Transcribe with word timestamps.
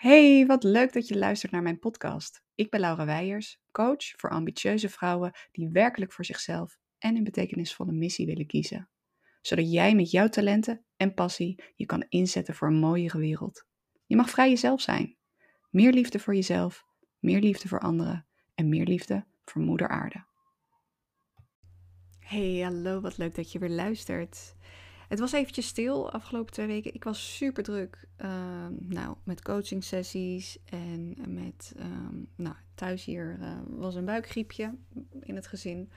Hey, 0.00 0.46
wat 0.46 0.62
leuk 0.62 0.92
dat 0.92 1.08
je 1.08 1.18
luistert 1.18 1.52
naar 1.52 1.62
mijn 1.62 1.78
podcast. 1.78 2.42
Ik 2.54 2.70
ben 2.70 2.80
Laura 2.80 3.04
Weijers, 3.04 3.60
coach 3.72 4.04
voor 4.16 4.30
ambitieuze 4.30 4.88
vrouwen 4.88 5.32
die 5.52 5.68
werkelijk 5.68 6.12
voor 6.12 6.24
zichzelf 6.24 6.78
en 6.98 7.16
een 7.16 7.24
betekenisvolle 7.24 7.92
missie 7.92 8.26
willen 8.26 8.46
kiezen. 8.46 8.88
Zodat 9.40 9.72
jij 9.72 9.94
met 9.94 10.10
jouw 10.10 10.28
talenten 10.28 10.84
en 10.96 11.14
passie 11.14 11.62
je 11.76 11.86
kan 11.86 12.06
inzetten 12.08 12.54
voor 12.54 12.68
een 12.68 12.78
mooiere 12.78 13.18
wereld. 13.18 13.64
Je 14.06 14.16
mag 14.16 14.30
vrij 14.30 14.48
jezelf 14.48 14.80
zijn. 14.80 15.16
Meer 15.70 15.92
liefde 15.92 16.18
voor 16.18 16.34
jezelf, 16.34 16.84
meer 17.18 17.40
liefde 17.40 17.68
voor 17.68 17.80
anderen 17.80 18.26
en 18.54 18.68
meer 18.68 18.86
liefde 18.86 19.26
voor 19.44 19.62
Moeder 19.62 19.88
Aarde. 19.88 20.24
Hey, 22.18 22.60
hallo, 22.60 23.00
wat 23.00 23.18
leuk 23.18 23.34
dat 23.34 23.52
je 23.52 23.58
weer 23.58 23.70
luistert. 23.70 24.54
Het 25.10 25.18
was 25.18 25.32
eventjes 25.32 25.66
stil 25.66 26.12
afgelopen 26.12 26.52
twee 26.52 26.66
weken. 26.66 26.94
Ik 26.94 27.04
was 27.04 27.36
super 27.36 27.62
druk. 27.62 28.04
Ehm, 28.16 28.72
nou, 28.78 29.16
met 29.24 29.42
coaching 29.42 29.84
sessies 29.84 30.58
en 30.64 31.16
met 31.28 31.74
ehm, 31.76 32.16
nou, 32.36 32.54
thuis 32.74 33.04
hier 33.04 33.38
uh, 33.40 33.58
was 33.68 33.94
een 33.94 34.04
buikgriepje 34.04 34.74
in 35.20 35.34
het 35.34 35.46
gezin. 35.46 35.90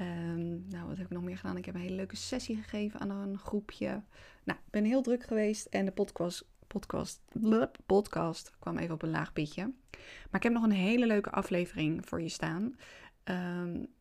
Um, 0.00 0.66
nou, 0.68 0.88
wat 0.88 0.96
heb 0.96 1.06
ik 1.06 1.12
nog 1.12 1.22
meer 1.22 1.36
gedaan? 1.36 1.56
Ik 1.56 1.64
heb 1.64 1.74
een 1.74 1.80
hele 1.80 1.94
leuke 1.94 2.16
sessie 2.16 2.56
gegeven 2.56 3.00
aan 3.00 3.10
een 3.10 3.38
groepje. 3.38 4.02
Nou, 4.44 4.58
ik 4.58 4.70
ben 4.70 4.84
heel 4.84 5.02
druk 5.02 5.22
geweest 5.22 5.66
en 5.66 5.84
de 5.84 5.92
podcast, 5.92 6.44
podcast, 6.66 7.20
podcast 7.86 8.56
kwam 8.58 8.78
even 8.78 8.94
op 8.94 9.02
een 9.02 9.10
laag 9.10 9.32
pitje. 9.32 9.62
Maar 10.30 10.40
ik 10.40 10.42
heb 10.42 10.52
nog 10.52 10.62
een 10.62 10.70
hele 10.70 11.06
leuke 11.06 11.30
aflevering 11.30 12.06
voor 12.06 12.22
je 12.22 12.28
staan. 12.28 12.76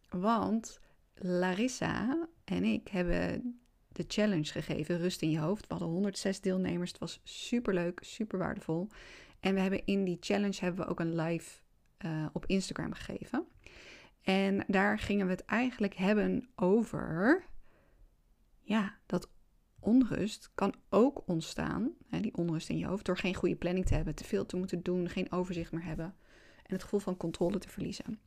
want 0.10 0.80
Larissa 1.16 2.28
en 2.44 2.64
ik 2.64 2.88
hebben 2.88 3.60
de 3.96 4.06
challenge 4.08 4.52
gegeven, 4.52 4.98
Rust 4.98 5.22
in 5.22 5.30
je 5.30 5.40
hoofd. 5.40 5.68
We 5.68 5.74
hadden 5.74 5.90
106 5.90 6.42
deelnemers. 6.42 6.92
Het 6.92 7.00
was 7.00 7.22
super 7.24 7.74
leuk, 7.74 8.00
super 8.04 8.40
waardevol. 8.40 8.88
En 9.40 9.54
we 9.54 9.60
hebben 9.60 9.86
in 9.86 10.04
die 10.04 10.18
challenge 10.20 10.58
hebben 10.60 10.86
we 10.86 10.92
ook 10.92 11.00
een 11.00 11.16
live 11.16 11.62
uh, 12.06 12.26
op 12.34 12.46
Instagram 12.46 12.94
gegeven. 12.94 13.48
En 14.22 14.64
daar 14.68 15.00
gingen 15.00 15.26
we 15.26 15.32
het 15.32 15.46
eigenlijk 15.46 15.94
hebben 15.94 16.50
over. 16.56 17.46
Ja, 18.62 18.98
dat 19.06 19.30
onrust 19.80 20.52
kan 20.56 20.74
ook 20.90 21.24
ontstaan. 21.26 21.92
Hè, 22.10 22.20
die 22.20 22.36
onrust 22.36 22.70
in 22.70 22.78
je 22.78 22.86
hoofd. 22.86 23.06
Door 23.06 23.18
geen 23.18 23.36
goede 23.36 23.56
planning 23.56 23.86
te 23.86 23.96
hebben, 23.96 24.16
te 24.16 24.24
veel 24.24 24.46
te 24.46 24.58
moeten 24.58 24.84
doen, 24.84 25.10
geen 25.10 25.32
overzicht 25.32 25.72
meer 25.72 25.86
hebben. 25.86 26.16
En 26.64 26.74
het 26.74 26.84
gevoel 26.84 27.00
van 27.00 27.18
controle 27.18 27.58
te 27.58 27.70
verliezen. 27.70 28.20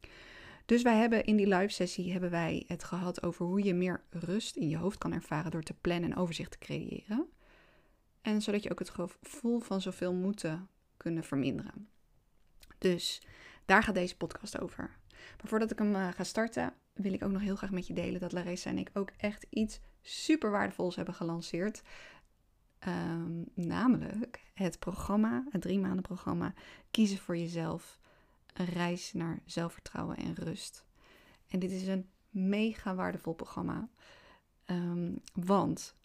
Dus 0.68 0.82
wij 0.82 0.96
hebben 0.96 1.24
in 1.24 1.36
die 1.36 1.46
live 1.46 1.72
sessie 1.72 2.12
hebben 2.12 2.30
wij 2.30 2.64
het 2.66 2.84
gehad 2.84 3.22
over 3.22 3.46
hoe 3.46 3.62
je 3.62 3.74
meer 3.74 4.02
rust 4.10 4.56
in 4.56 4.68
je 4.68 4.76
hoofd 4.76 4.98
kan 4.98 5.12
ervaren 5.12 5.50
door 5.50 5.62
te 5.62 5.74
plannen 5.74 6.10
en 6.10 6.16
overzicht 6.16 6.50
te 6.50 6.58
creëren. 6.58 7.28
En 8.22 8.42
zodat 8.42 8.62
je 8.62 8.70
ook 8.70 8.78
het 8.78 8.90
gevoel 8.90 9.60
van 9.60 9.80
zoveel 9.80 10.12
moeten 10.12 10.68
kunnen 10.96 11.24
verminderen. 11.24 11.88
Dus 12.78 13.22
daar 13.64 13.82
gaat 13.82 13.94
deze 13.94 14.16
podcast 14.16 14.60
over. 14.60 14.96
Maar 15.10 15.46
voordat 15.46 15.70
ik 15.70 15.78
hem 15.78 15.94
uh, 15.94 16.08
ga 16.08 16.24
starten, 16.24 16.72
wil 16.92 17.12
ik 17.12 17.24
ook 17.24 17.32
nog 17.32 17.42
heel 17.42 17.56
graag 17.56 17.70
met 17.70 17.86
je 17.86 17.94
delen 17.94 18.20
dat 18.20 18.32
Larissa 18.32 18.70
en 18.70 18.78
ik 18.78 18.90
ook 18.92 19.10
echt 19.16 19.46
iets 19.50 19.80
super 20.02 20.50
waardevols 20.50 20.96
hebben 20.96 21.14
gelanceerd. 21.14 21.82
Um, 22.88 23.44
namelijk 23.54 24.42
het 24.54 24.78
programma, 24.78 25.44
het 25.50 25.62
drie 25.62 25.78
maanden 25.78 26.02
programma 26.02 26.54
Kiezen 26.90 27.18
voor 27.18 27.36
jezelf 27.36 27.98
een 28.58 28.66
reis 28.66 29.12
naar 29.12 29.42
zelfvertrouwen 29.44 30.16
en 30.16 30.34
rust. 30.34 30.86
En 31.48 31.58
dit 31.58 31.70
is 31.70 31.86
een 31.86 32.08
mega 32.30 32.94
waardevol 32.94 33.34
programma. 33.34 33.88
Ehm, 34.64 35.12
want 35.32 35.96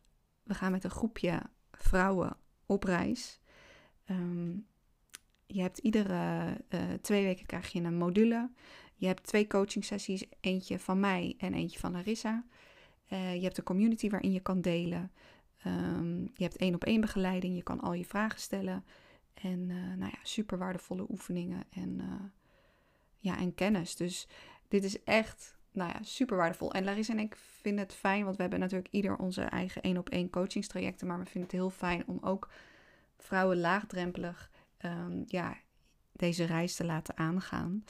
we 0.43 0.53
gaan 0.53 0.71
met 0.71 0.83
een 0.83 0.89
groepje 0.89 1.41
vrouwen 1.71 2.37
op 2.65 2.83
reis. 2.83 3.39
Ehm, 4.05 4.51
je 5.45 5.61
hebt 5.61 5.77
iedere 5.77 6.57
uh, 6.69 6.93
twee 7.01 7.23
weken 7.23 7.45
krijg 7.45 7.71
je 7.71 7.81
een 7.81 7.97
module. 7.97 8.51
Je 8.95 9.07
hebt 9.07 9.23
twee 9.23 9.47
coaching 9.47 9.85
sessies, 9.85 10.25
eentje 10.39 10.79
van 10.79 10.99
mij 10.99 11.35
en 11.37 11.53
eentje 11.53 11.79
van 11.79 11.91
Larissa. 11.91 12.45
Uh, 13.09 13.35
je 13.35 13.41
hebt 13.41 13.57
een 13.57 13.63
community 13.63 14.09
waarin 14.09 14.31
je 14.31 14.39
kan 14.39 14.61
delen. 14.61 15.11
Um, 15.65 16.21
je 16.33 16.43
hebt 16.43 16.55
één 16.55 16.75
op 16.75 16.83
één 16.83 17.01
begeleiding. 17.01 17.55
Je 17.55 17.63
kan 17.63 17.79
al 17.79 17.93
je 17.93 18.05
vragen 18.05 18.39
stellen. 18.39 18.85
En 19.33 19.69
uh, 19.69 19.75
nou 19.75 20.11
ja, 20.11 20.19
super 20.23 20.57
waardevolle 20.57 21.05
oefeningen 21.09 21.63
en 21.69 22.01
ja, 23.23 23.37
en 23.37 23.55
kennis. 23.55 23.95
Dus 23.95 24.27
dit 24.67 24.83
is 24.83 25.03
echt 25.03 25.57
nou 25.71 25.89
ja, 25.89 26.03
super 26.03 26.37
waardevol. 26.37 26.73
En 26.73 26.83
Larissa 26.83 27.13
en 27.13 27.19
ik 27.19 27.35
vinden 27.35 27.83
het 27.83 27.93
fijn, 27.93 28.23
want 28.23 28.35
we 28.35 28.41
hebben 28.41 28.59
natuurlijk 28.59 28.93
ieder 28.93 29.15
onze 29.15 29.41
eigen 29.41 29.81
één 29.81 29.97
op 29.97 30.09
één 30.09 30.29
coachingstrajecten. 30.29 31.07
Maar 31.07 31.19
we 31.19 31.25
vinden 31.25 31.41
het 31.41 31.51
heel 31.51 31.69
fijn 31.69 32.03
om 32.07 32.17
ook 32.21 32.49
vrouwen 33.17 33.59
laagdrempelig 33.59 34.51
um, 34.85 35.23
ja, 35.27 35.57
deze 36.11 36.43
reis 36.45 36.75
te 36.75 36.85
laten 36.85 37.17
aangaan. 37.17 37.83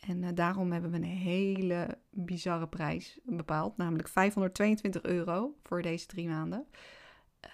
En 0.00 0.22
uh, 0.22 0.28
daarom 0.34 0.72
hebben 0.72 0.90
we 0.90 0.96
een 0.96 1.02
hele 1.02 1.98
bizarre 2.10 2.68
prijs 2.68 3.18
bepaald, 3.24 3.76
namelijk 3.76 4.08
522 4.08 5.02
euro 5.02 5.54
voor 5.62 5.82
deze 5.82 6.06
drie 6.06 6.28
maanden. 6.28 6.66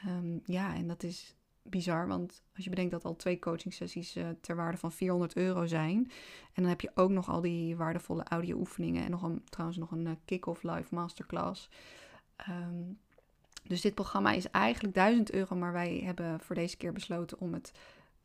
Um, 0.07 0.41
ja, 0.45 0.75
en 0.75 0.87
dat 0.87 1.03
is 1.03 1.37
bizar, 1.63 2.07
want 2.07 2.43
als 2.55 2.65
je 2.65 2.71
bedenkt 2.71 2.91
dat 2.91 3.05
al 3.05 3.17
twee 3.17 3.39
coaching 3.39 3.75
sessies 3.75 4.17
uh, 4.17 4.29
ter 4.41 4.57
waarde 4.57 4.79
van 4.79 4.93
400 4.93 5.37
euro 5.37 5.67
zijn. 5.67 6.11
En 6.53 6.63
dan 6.63 6.65
heb 6.65 6.81
je 6.81 6.91
ook 6.95 7.11
nog 7.11 7.29
al 7.29 7.41
die 7.41 7.77
waardevolle 7.77 8.25
audio 8.25 8.57
oefeningen 8.57 9.05
en 9.05 9.11
nog 9.11 9.23
een, 9.23 9.45
trouwens 9.49 9.79
nog 9.79 9.91
een 9.91 10.07
uh, 10.07 10.13
kick-off 10.25 10.63
live 10.63 10.95
masterclass. 10.95 11.69
Um, 12.49 12.99
dus 13.63 13.81
dit 13.81 13.95
programma 13.95 14.33
is 14.33 14.51
eigenlijk 14.51 14.95
1000 14.95 15.33
euro, 15.33 15.57
maar 15.57 15.73
wij 15.73 16.01
hebben 16.05 16.41
voor 16.41 16.55
deze 16.55 16.77
keer 16.77 16.93
besloten 16.93 17.41
om 17.41 17.53
het 17.53 17.73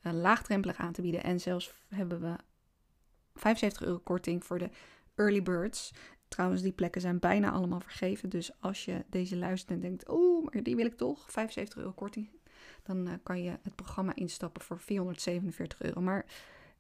uh, 0.02 0.14
laagdrempelig 0.14 0.78
aan 0.78 0.94
te 0.94 1.02
bieden. 1.02 1.24
En 1.24 1.40
zelfs 1.40 1.74
hebben 1.88 2.22
we 2.22 2.36
75 3.34 3.88
euro 3.88 4.00
korting 4.00 4.46
voor 4.46 4.60
de 4.60 4.70
early 5.16 5.44
birds. 5.44 5.94
Trouwens, 6.28 6.62
die 6.62 6.72
plekken 6.72 7.02
zijn 7.02 7.20
bijna 7.20 7.52
allemaal 7.52 7.80
vergeven. 7.80 8.30
Dus 8.30 8.52
als 8.60 8.86
je 8.86 9.06
deze 9.10 9.38
luistert 9.38 9.72
en 9.72 9.80
denkt, 9.80 10.08
oh, 10.08 10.44
maar 10.44 10.64
die 10.64 10.76
wil 10.76 10.86
ik 10.86 10.98
toch, 10.98 11.32
75 11.32 11.78
euro 11.78 11.92
korting 11.92 12.30
dan 12.88 13.08
uh, 13.08 13.14
kan 13.24 13.44
je 13.44 13.58
het 13.62 13.76
programma 13.76 14.16
instappen 14.16 14.62
voor 14.62 14.80
447 14.80 15.82
euro. 15.82 16.02
Maar 16.02 16.26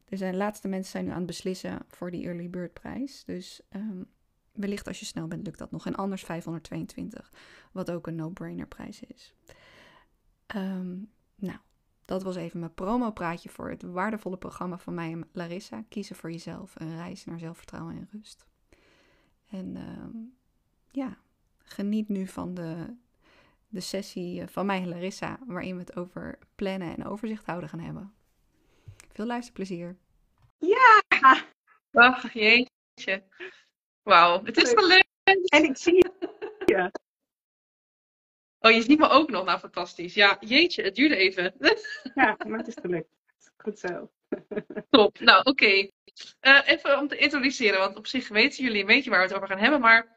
er 0.06 0.18
zijn, 0.18 0.36
laatste 0.36 0.68
mensen 0.68 0.92
zijn 0.92 1.06
nu 1.06 1.12
aan 1.12 1.18
het 1.18 1.26
beslissen 1.26 1.80
voor 1.88 2.12
die 2.12 2.26
early 2.26 2.50
bird 2.50 2.74
prijs. 2.74 3.24
Dus 3.26 3.62
um, 3.76 4.06
wellicht 4.52 4.88
als 4.88 5.00
je 5.00 5.06
snel 5.06 5.28
bent 5.28 5.46
lukt 5.46 5.58
dat 5.58 5.72
nog. 5.72 5.86
En 5.86 5.96
anders 5.96 6.24
522, 6.24 7.32
wat 7.72 7.92
ook 7.92 8.08
een 8.08 8.16
no-brainer 8.16 8.68
prijs 8.68 9.02
is. 9.04 9.34
Um, 10.56 11.12
nou, 11.36 11.58
dat 12.06 12.24
was 12.24 12.36
even 12.36 12.60
mijn 12.60 12.74
promo-praatje 12.74 13.50
voor 13.50 13.70
het 13.70 13.82
waardevolle 13.82 14.38
programma 14.38 14.78
van 14.78 14.94
mij 14.94 15.12
en 15.12 15.28
Larissa. 15.32 15.84
Kiezen 15.90 16.16
voor 16.16 16.32
jezelf, 16.32 16.74
een 16.78 16.96
reis 16.96 17.26
naar 17.26 17.40
zelfvertrouwen 17.40 17.96
en 17.96 18.10
rust. 18.12 18.46
En 19.50 19.76
um, 19.76 20.38
ja, 20.92 21.18
geniet 21.58 22.10
nu 22.10 22.28
van 22.28 22.54
de 22.54 22.96
de 23.68 23.82
sessie 23.82 24.42
eh, 24.42 24.48
van 24.48 24.66
mij 24.66 24.82
en 24.82 24.90
Larissa, 24.90 25.40
waarin 25.48 25.74
we 25.74 25.82
het 25.82 25.96
over 25.96 26.38
plannen 26.56 26.98
en 26.98 27.06
overzicht 27.06 27.46
houden 27.46 27.70
gaan 27.70 27.80
hebben. 27.80 28.14
Veel 29.12 29.26
luisterplezier. 29.26 29.98
Ja! 30.58 31.02
Wacht, 31.92 32.34
jeetje. 32.34 33.24
Wauw, 34.04 34.44
het 34.44 34.58
is 34.58 34.74
wel 34.74 34.88
leuk. 34.88 35.06
En 35.50 35.64
ik 35.64 35.78
zie 35.78 35.96
je. 36.66 36.92
Oh, 38.60 38.72
je 38.72 38.82
ziet 38.82 39.00
me 39.00 39.08
ook 39.08 39.30
nog. 39.30 39.46
Nou, 39.46 39.60
fantastisch. 39.60 40.14
Ja, 40.14 40.38
jeetje, 40.40 40.84
het 40.84 40.96
duurde 40.96 41.16
even. 41.16 41.54
Ja, 42.16 42.36
maar 42.48 42.58
het 42.58 42.68
is 42.68 42.78
gelukt. 42.82 43.10
Goed 43.58 43.80
zo. 43.80 44.12
Top. 44.90 45.20
Nou, 45.20 45.44
oké. 45.44 45.90
Uh, 46.42 46.62
even 46.66 47.00
om 47.00 47.08
te 47.08 47.18
introduceren, 47.18 47.80
want 47.80 47.98
op 47.98 48.08
zich 48.08 48.28
weten 48.28 48.64
jullie 48.64 48.82
een 48.82 48.88
beetje 48.88 49.10
waar 49.10 49.20
we 49.20 49.26
het 49.26 49.36
over 49.36 49.48
gaan 49.48 49.58
hebben. 49.58 49.80
Maar 49.80 50.16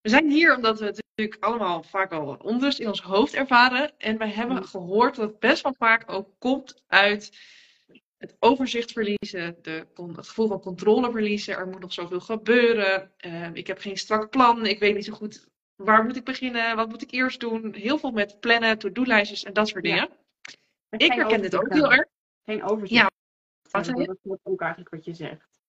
we 0.00 0.08
zijn 0.08 0.30
hier 0.30 0.56
omdat 0.56 0.80
we 0.80 1.04
natuurlijk 1.16 1.44
allemaal 1.44 1.82
vaak 1.82 2.12
al 2.12 2.36
onrust 2.42 2.78
in 2.78 2.88
ons 2.88 3.02
hoofd 3.02 3.34
ervaren. 3.34 3.98
En 3.98 4.18
wij 4.18 4.30
hebben 4.30 4.56
mm. 4.56 4.64
gehoord 4.64 5.16
dat 5.16 5.28
het 5.28 5.38
best 5.38 5.62
wel 5.62 5.74
vaak 5.78 6.10
ook 6.10 6.28
komt 6.38 6.82
uit 6.86 7.38
het 8.18 8.36
overzicht 8.38 8.92
verliezen, 8.92 9.56
de, 9.62 9.86
het 9.94 10.28
gevoel 10.28 10.48
van 10.48 10.60
controle 10.60 11.10
verliezen. 11.10 11.56
Er 11.56 11.66
moet 11.66 11.80
nog 11.80 11.92
zoveel 11.92 12.20
gebeuren. 12.20 13.12
Uh, 13.26 13.54
ik 13.54 13.66
heb 13.66 13.78
geen 13.78 13.96
strak 13.96 14.30
plan. 14.30 14.66
Ik 14.66 14.78
weet 14.78 14.94
niet 14.94 15.04
zo 15.04 15.12
goed 15.12 15.46
waar 15.76 16.04
moet 16.04 16.16
ik 16.16 16.24
beginnen. 16.24 16.76
Wat 16.76 16.88
moet 16.88 17.02
ik 17.02 17.10
eerst 17.10 17.40
doen? 17.40 17.74
Heel 17.74 17.98
veel 17.98 18.10
met 18.10 18.40
plannen, 18.40 18.78
to-do-lijstjes 18.78 19.44
en 19.44 19.52
dat 19.52 19.68
soort 19.68 19.84
dingen. 19.84 20.08
Ik 20.90 21.12
herken 21.12 21.42
dit 21.42 21.56
ook 21.56 21.72
heel 21.72 21.92
erg. 21.92 22.06
Geen 22.44 22.62
overzicht. 22.62 23.00
Ja. 23.00 23.10
Wat 23.70 23.84
dat 23.84 23.98
is 24.22 24.36
ook 24.42 24.60
eigenlijk 24.60 24.90
wat 24.90 25.04
je 25.04 25.14
zegt. 25.14 25.60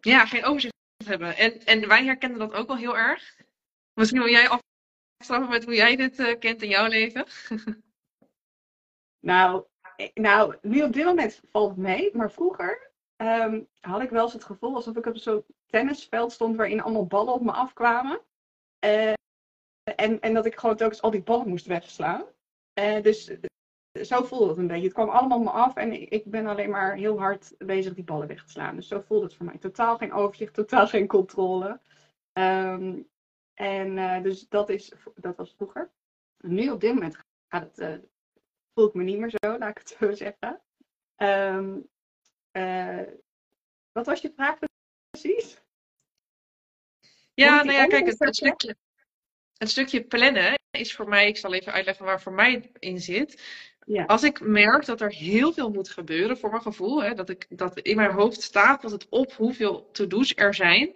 Ja, 0.00 0.26
geen 0.26 0.44
overzicht 0.44 0.74
hebben. 1.04 1.36
En, 1.36 1.64
en 1.64 1.88
wij 1.88 2.04
herkennen 2.04 2.38
dat 2.38 2.52
ook 2.52 2.66
wel 2.66 2.76
heel 2.76 2.96
erg. 2.96 3.36
Misschien 3.96 4.22
wil 4.22 4.30
jij 4.30 4.48
afstraffen 5.18 5.50
met 5.50 5.64
hoe 5.64 5.74
jij 5.74 5.96
dit 5.96 6.18
uh, 6.18 6.38
kent 6.38 6.62
in 6.62 6.68
jouw 6.68 6.86
leven? 6.86 7.26
nou, 9.30 9.64
nou, 10.14 10.56
nu 10.62 10.82
op 10.82 10.92
dit 10.92 11.04
moment 11.04 11.40
valt 11.50 11.68
het 11.68 11.78
mee. 11.78 12.10
Maar 12.16 12.30
vroeger 12.30 12.90
um, 13.16 13.68
had 13.80 14.02
ik 14.02 14.10
wel 14.10 14.22
eens 14.22 14.32
het 14.32 14.44
gevoel 14.44 14.74
alsof 14.74 14.96
ik 14.96 15.06
op 15.06 15.16
zo'n 15.16 15.44
tennisveld 15.66 16.32
stond 16.32 16.56
waarin 16.56 16.82
allemaal 16.82 17.06
ballen 17.06 17.34
op 17.34 17.42
me 17.42 17.52
afkwamen. 17.52 18.20
Uh, 18.84 19.12
en, 19.96 20.20
en 20.20 20.34
dat 20.34 20.46
ik 20.46 20.58
gewoon 20.58 20.76
telkens 20.76 21.02
al 21.02 21.10
die 21.10 21.22
ballen 21.22 21.48
moest 21.48 21.66
wegslaan. 21.66 22.24
Uh, 22.80 23.02
dus 23.02 23.30
zo 24.02 24.22
voelde 24.22 24.48
het 24.48 24.58
een 24.58 24.66
beetje. 24.66 24.84
Het 24.84 24.92
kwam 24.92 25.08
allemaal 25.08 25.40
me 25.40 25.50
af 25.50 25.74
en 25.76 26.10
ik, 26.12 26.24
ben 26.24 26.46
alleen 26.46 26.70
maar 26.70 26.94
heel 26.94 27.18
hard 27.18 27.54
bezig 27.58 27.94
die 27.94 28.04
ballen 28.04 28.28
weg 28.28 28.44
te 28.44 28.50
slaan. 28.50 28.76
Dus 28.76 28.88
zo 28.88 29.00
voelde 29.00 29.24
het 29.24 29.34
voor 29.34 29.46
mij. 29.46 29.58
Totaal 29.58 29.96
geen 29.96 30.12
overzicht, 30.12 30.54
totaal 30.54 30.86
geen 30.86 31.06
controle. 31.06 31.80
Ehm, 32.32 33.00
en 33.56 33.96
uh, 33.96 34.22
dus 34.22 34.48
dat, 34.48 34.68
is, 34.68 34.92
dat 35.14 35.36
was 35.36 35.54
vroeger. 35.56 35.90
Nu 36.38 36.70
op 36.70 36.80
dit 36.80 36.94
moment 36.94 37.16
gaat 37.48 37.62
het, 37.62 37.78
uh, 37.78 38.08
voel 38.74 38.88
ik 38.88 38.94
me 38.94 39.02
niet 39.02 39.18
meer 39.18 39.30
zo, 39.30 39.58
laat 39.58 39.70
ik 39.70 39.78
het 39.78 39.96
zo 39.98 40.12
zeggen. 40.24 40.60
Um, 41.16 41.88
uh, 42.52 43.02
wat 43.92 44.06
was 44.06 44.20
je 44.20 44.32
vraag 44.36 44.58
precies? 45.10 45.60
Ja, 47.34 47.62
nou 47.62 47.76
ja, 47.76 47.86
kijk, 47.86 48.06
het, 48.06 48.18
het, 48.18 48.36
stukje, 48.36 48.76
het 49.56 49.70
stukje 49.70 50.04
plannen 50.04 50.54
is 50.70 50.94
voor 50.94 51.08
mij, 51.08 51.28
ik 51.28 51.36
zal 51.36 51.54
even 51.54 51.72
uitleggen 51.72 52.04
waar 52.04 52.20
voor 52.20 52.32
mij 52.32 52.70
in 52.78 53.00
zit. 53.00 53.42
Ja. 53.86 54.04
Als 54.04 54.22
ik 54.22 54.40
merk 54.40 54.84
dat 54.84 55.00
er 55.00 55.12
heel 55.12 55.52
veel 55.52 55.70
moet 55.70 55.88
gebeuren, 55.88 56.38
voor 56.38 56.50
mijn 56.50 56.62
gevoel, 56.62 57.02
hè, 57.02 57.14
dat, 57.14 57.28
ik, 57.28 57.46
dat 57.48 57.78
in 57.78 57.96
mijn 57.96 58.10
hoofd 58.10 58.42
staat 58.42 58.82
het 58.82 59.08
op 59.08 59.32
hoeveel 59.32 59.90
to-do's 59.90 60.32
er 60.36 60.54
zijn, 60.54 60.92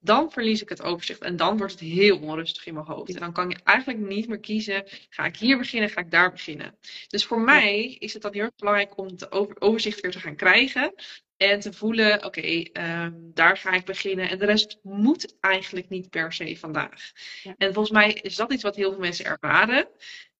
dan 0.00 0.32
verlies 0.32 0.62
ik 0.62 0.68
het 0.68 0.82
overzicht 0.82 1.20
en 1.20 1.36
dan 1.36 1.56
wordt 1.56 1.72
het 1.72 1.80
heel 1.82 2.18
onrustig 2.18 2.66
in 2.66 2.74
mijn 2.74 2.86
hoofd. 2.86 3.14
En 3.14 3.20
dan 3.20 3.32
kan 3.32 3.48
je 3.48 3.58
eigenlijk 3.64 3.98
niet 3.98 4.28
meer 4.28 4.40
kiezen, 4.40 4.84
ga 5.08 5.24
ik 5.24 5.36
hier 5.36 5.58
beginnen, 5.58 5.90
ga 5.90 6.00
ik 6.00 6.10
daar 6.10 6.30
beginnen. 6.30 6.78
Dus 7.08 7.24
voor 7.24 7.40
mij 7.40 7.84
is 7.84 8.12
het 8.12 8.22
dan 8.22 8.32
heel 8.32 8.42
erg 8.42 8.54
belangrijk 8.56 8.98
om 8.98 9.06
het 9.06 9.60
overzicht 9.60 10.00
weer 10.00 10.10
te 10.10 10.20
gaan 10.20 10.36
krijgen. 10.36 10.94
En 11.36 11.60
te 11.60 11.72
voelen, 11.72 12.24
oké, 12.24 12.40
ehm, 12.40 13.12
daar 13.16 13.56
ga 13.56 13.72
ik 13.72 13.84
beginnen. 13.84 14.28
En 14.28 14.38
de 14.38 14.44
rest 14.44 14.78
moet 14.82 15.36
eigenlijk 15.40 15.88
niet 15.88 16.10
per 16.10 16.32
se 16.32 16.58
vandaag. 16.58 17.12
Ja. 17.42 17.54
En 17.56 17.72
volgens 17.72 17.94
mij 17.94 18.12
is 18.12 18.36
dat 18.36 18.52
iets 18.52 18.62
wat 18.62 18.76
heel 18.76 18.90
veel 18.90 19.00
mensen 19.00 19.24
ervaren. 19.24 19.88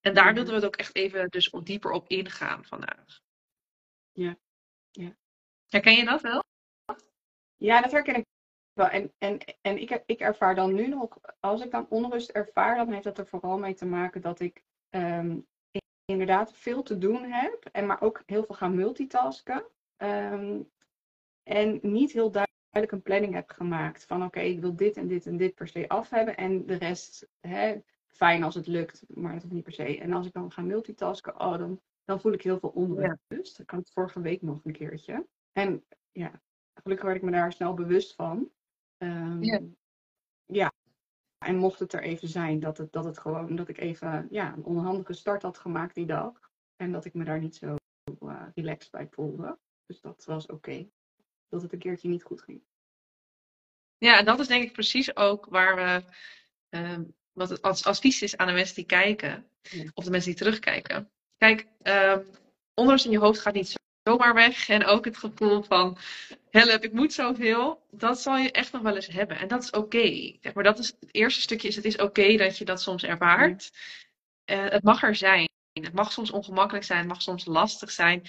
En 0.01 0.15
daar 0.15 0.35
wilden 0.35 0.53
we 0.53 0.59
het 0.59 0.65
ook 0.65 0.77
echt 0.77 0.97
even 0.97 1.29
dus 1.29 1.51
dieper 1.63 1.91
op 1.91 2.09
ingaan 2.09 2.65
vandaag. 2.65 3.21
Ja. 4.13 4.37
ja. 4.91 5.17
Herken 5.69 5.97
je 5.97 6.05
dat 6.05 6.21
wel? 6.21 6.45
Ja, 7.57 7.81
dat 7.81 7.93
herken 7.93 8.15
ik. 8.17 8.25
En, 8.75 9.13
en, 9.19 9.39
en 9.61 9.81
ik, 9.81 10.03
ik 10.07 10.21
ervaar 10.21 10.55
dan 10.55 10.75
nu 10.75 10.87
nog, 10.89 11.19
als 11.41 11.65
ik 11.65 11.71
dan 11.71 11.87
onrust 11.89 12.31
ervaar, 12.31 12.77
dan 12.77 12.93
heeft 12.93 13.05
dat 13.05 13.19
er 13.19 13.27
vooral 13.27 13.59
mee 13.59 13.75
te 13.75 13.87
maken 13.87 14.21
dat 14.21 14.41
ik 14.41 14.65
um, 14.91 15.47
inderdaad 16.05 16.53
veel 16.53 16.83
te 16.83 16.99
doen 16.99 17.23
heb. 17.23 17.69
En 17.73 17.87
maar 17.87 18.01
ook 18.01 18.23
heel 18.27 18.45
veel 18.45 18.55
gaan 18.55 18.75
multitasken. 18.75 19.65
Um, 19.97 20.71
en 21.43 21.79
niet 21.83 22.13
heel 22.13 22.31
duidelijk 22.31 22.93
een 22.93 23.03
planning 23.03 23.35
heb 23.35 23.51
gemaakt 23.51 24.05
van 24.05 24.25
oké, 24.25 24.41
ik 24.41 24.61
wil 24.61 24.77
dit 24.77 24.97
en 24.97 25.07
dit 25.07 25.27
en 25.27 25.37
dit 25.37 25.55
per 25.55 25.69
se 25.69 25.89
af 25.89 26.11
hebben. 26.11 26.37
En 26.37 26.67
de 26.67 26.75
rest, 26.75 27.29
hè, 27.41 27.81
fijn 28.07 28.43
als 28.43 28.55
het 28.55 28.67
lukt, 28.67 29.05
maar 29.09 29.33
dat 29.33 29.43
hoeft 29.43 29.55
niet 29.55 29.65
per 29.65 29.73
se. 29.73 29.99
En 29.99 30.13
als 30.13 30.27
ik 30.27 30.33
dan 30.33 30.53
ga 30.53 30.63
multitasken, 30.63 31.41
oh, 31.41 31.59
dan, 31.59 31.81
dan 32.05 32.21
voel 32.21 32.33
ik 32.33 32.43
heel 32.43 32.59
veel 32.59 32.69
onrust. 32.69 33.57
Dat 33.57 33.67
kan 33.67 33.79
het 33.79 33.93
vorige 33.93 34.21
week 34.21 34.43
nog 34.43 34.65
een 34.65 34.73
keertje. 34.73 35.27
En 35.53 35.85
ja, 36.13 36.41
gelukkig 36.75 37.07
werd 37.07 37.19
ik 37.19 37.25
me 37.25 37.31
daar 37.31 37.53
snel 37.53 37.75
bewust 37.75 38.15
van. 38.15 38.51
Um, 39.03 39.43
ja. 39.43 39.61
ja. 40.47 40.73
En 41.39 41.57
mocht 41.57 41.79
het 41.79 41.93
er 41.93 42.03
even 42.03 42.29
zijn 42.29 42.61
dat 42.61 42.79
het, 42.79 42.93
dat 42.93 43.05
het 43.05 43.19
gewoon, 43.19 43.57
dat 43.57 43.69
ik 43.69 43.79
even 43.79 44.27
ja, 44.31 44.53
een 44.53 44.65
onhandige 44.65 45.13
start 45.13 45.43
had 45.43 45.59
gemaakt 45.59 45.95
die 45.95 46.07
dag. 46.07 46.51
En 46.77 46.93
dat 46.93 47.05
ik 47.05 47.15
me 47.15 47.25
daar 47.25 47.41
niet 47.41 47.57
zo 47.57 47.77
uh, 48.23 48.43
relaxed 48.55 48.91
bij 48.91 49.09
voelde. 49.11 49.59
Dus 49.87 50.01
dat 50.01 50.25
was 50.25 50.47
oké 50.47 50.89
dat 51.49 51.63
het 51.63 51.73
een 51.73 51.79
keertje 51.79 52.09
niet 52.09 52.23
goed 52.23 52.43
ging. 52.43 52.63
Ja, 53.99 54.19
en 54.19 54.25
dat 54.25 54.41
is 54.41 54.47
denk 54.47 54.65
ik 54.65 54.73
precies 54.73 55.17
ook 55.17 55.47
waar 55.47 55.77
we, 55.77 56.05
uh, 56.79 56.99
wat 57.33 57.51
het 57.51 57.63
als 57.63 57.85
advies 57.85 58.23
is 58.23 58.37
aan 58.37 58.47
de 58.47 58.53
mensen 58.53 58.75
die 58.75 58.85
kijken, 58.85 59.51
of 59.95 60.05
de 60.05 60.11
mensen 60.11 60.31
die 60.31 60.39
terugkijken. 60.39 61.11
Kijk, 61.37 61.67
uh, 61.83 62.19
onrust 62.75 63.05
in 63.05 63.11
je 63.11 63.19
hoofd 63.19 63.41
gaat 63.41 63.55
niet 63.55 63.75
zomaar 64.03 64.35
weg. 64.35 64.69
En 64.69 64.85
ook 64.85 65.05
het 65.05 65.17
gevoel 65.17 65.63
van, 65.63 65.99
help, 66.51 66.85
ik 66.85 66.93
moet 66.93 67.13
zoveel. 67.13 67.83
Dat 67.91 68.21
zal 68.21 68.37
je 68.37 68.51
echt 68.51 68.73
nog 68.73 68.83
wel 68.83 68.95
eens 68.95 69.07
hebben. 69.07 69.39
En 69.39 69.49
dat 69.49 69.63
is 69.63 69.71
oké. 69.71 69.97
Okay. 69.97 70.41
Maar 70.55 70.65
dat 70.65 70.79
is 70.79 70.87
het 70.87 71.15
eerste 71.15 71.41
stukje 71.41 71.69
is, 71.69 71.77
het 71.77 71.85
is 71.85 71.97
oké 71.97 72.37
dat 72.37 72.59
je 72.59 72.65
dat 72.65 72.81
soms 72.81 73.05
ervaart. 73.05 73.71
Uh, 74.47 74.69
het 74.69 74.83
mag 74.83 75.03
er 75.03 75.15
zijn. 75.15 75.49
Het 75.73 75.93
mag 75.93 76.13
soms 76.13 76.31
ongemakkelijk 76.31 76.85
zijn, 76.85 76.99
het 76.99 77.09
mag 77.09 77.23
soms 77.23 77.45
lastig 77.45 77.91
zijn. 77.91 78.23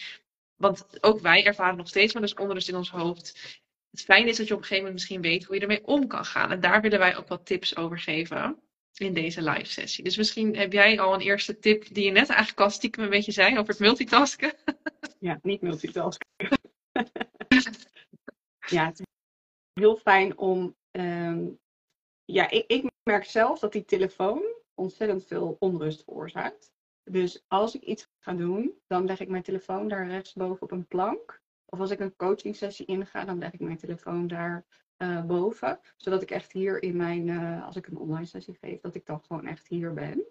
Want 0.56 1.04
ook 1.04 1.20
wij 1.20 1.46
ervaren 1.46 1.78
nog 1.78 1.88
steeds 1.88 2.14
wel 2.14 2.22
eens 2.22 2.34
onrust 2.34 2.70
in 2.70 2.76
ons 2.76 2.90
hoofd. 2.90 3.60
Het 3.92 4.02
fijne 4.02 4.30
is 4.30 4.38
dat 4.38 4.48
je 4.48 4.54
op 4.54 4.60
een 4.60 4.66
gegeven 4.66 4.84
moment 4.84 4.94
misschien 4.94 5.22
weet 5.22 5.44
hoe 5.44 5.56
je 5.56 5.62
ermee 5.62 5.86
om 5.86 6.08
kan 6.08 6.26
gaan. 6.26 6.52
En 6.52 6.60
daar 6.60 6.82
willen 6.82 7.00
wij 7.00 7.18
ook 7.18 7.28
wat 7.28 7.46
tips 7.46 7.76
over 7.76 8.00
geven 8.00 8.60
in 8.94 9.14
deze 9.14 9.42
live 9.42 9.66
sessie. 9.72 10.04
Dus 10.04 10.18
misschien 10.18 10.58
heb 10.58 10.74
jij 10.74 11.00
al 11.00 11.14
een 11.14 11.22
eerste 11.22 11.60
tip 11.60 11.94
die 11.94 12.04
je 12.04 12.12
net 12.12 12.30
eigenlijk 12.30 12.60
al 12.60 12.70
stiekem 12.70 13.04
een 13.04 13.10
beetje 13.10 13.32
zei 13.32 13.58
over 13.58 13.70
het 13.70 13.80
multitasken. 13.80 14.54
Ja, 15.20 15.40
niet 15.42 15.62
multitasken. 15.62 16.28
ja, 18.72 18.86
het 18.86 19.00
is 19.00 19.06
heel 19.74 19.96
fijn 19.96 20.38
om. 20.38 20.76
Um, 20.92 21.60
ja, 22.26 22.50
ik, 22.50 22.66
ik 22.68 22.92
merk 23.04 23.24
zelf 23.24 23.60
dat 23.60 23.72
die 23.72 23.86
telefoon 23.86 24.44
ontzettend 24.74 25.26
veel 25.26 25.56
onrust 25.60 26.04
veroorzaakt. 26.04 26.72
Dus 27.04 27.44
als 27.48 27.76
ik 27.76 27.82
iets 27.82 28.08
ga 28.20 28.34
doen, 28.34 28.82
dan 28.88 29.06
leg 29.06 29.20
ik 29.20 29.30
mijn 29.30 29.44
telefoon 29.44 29.88
daar 29.88 30.08
rechtsboven 30.08 30.62
op 30.62 30.72
een 30.72 30.88
plank. 30.88 31.42
Of 31.66 31.80
als 31.80 31.92
ik 31.92 32.00
een 32.00 32.16
coaching 32.16 32.56
sessie 32.56 32.86
inga, 32.86 33.26
dan 33.26 33.38
leg 33.38 33.54
ik 33.54 33.60
mijn 33.60 33.78
telefoon 33.78 34.28
daar 34.28 34.66
uh, 34.98 35.26
boven. 35.26 35.80
Zodat 35.98 36.22
ik 36.22 36.32
echt 36.32 36.52
hier 36.52 36.84
in 36.84 36.96
mijn, 36.96 37.28
uh, 37.28 37.66
als 37.66 37.76
ik 37.76 37.88
een 37.88 37.98
online 37.98 38.26
sessie 38.26 38.58
geef, 38.62 38.80
dat 38.80 38.96
ik 38.96 39.06
dan 39.06 39.22
gewoon 39.22 39.46
echt 39.46 39.68
hier 39.68 39.94
ben. 39.94 40.26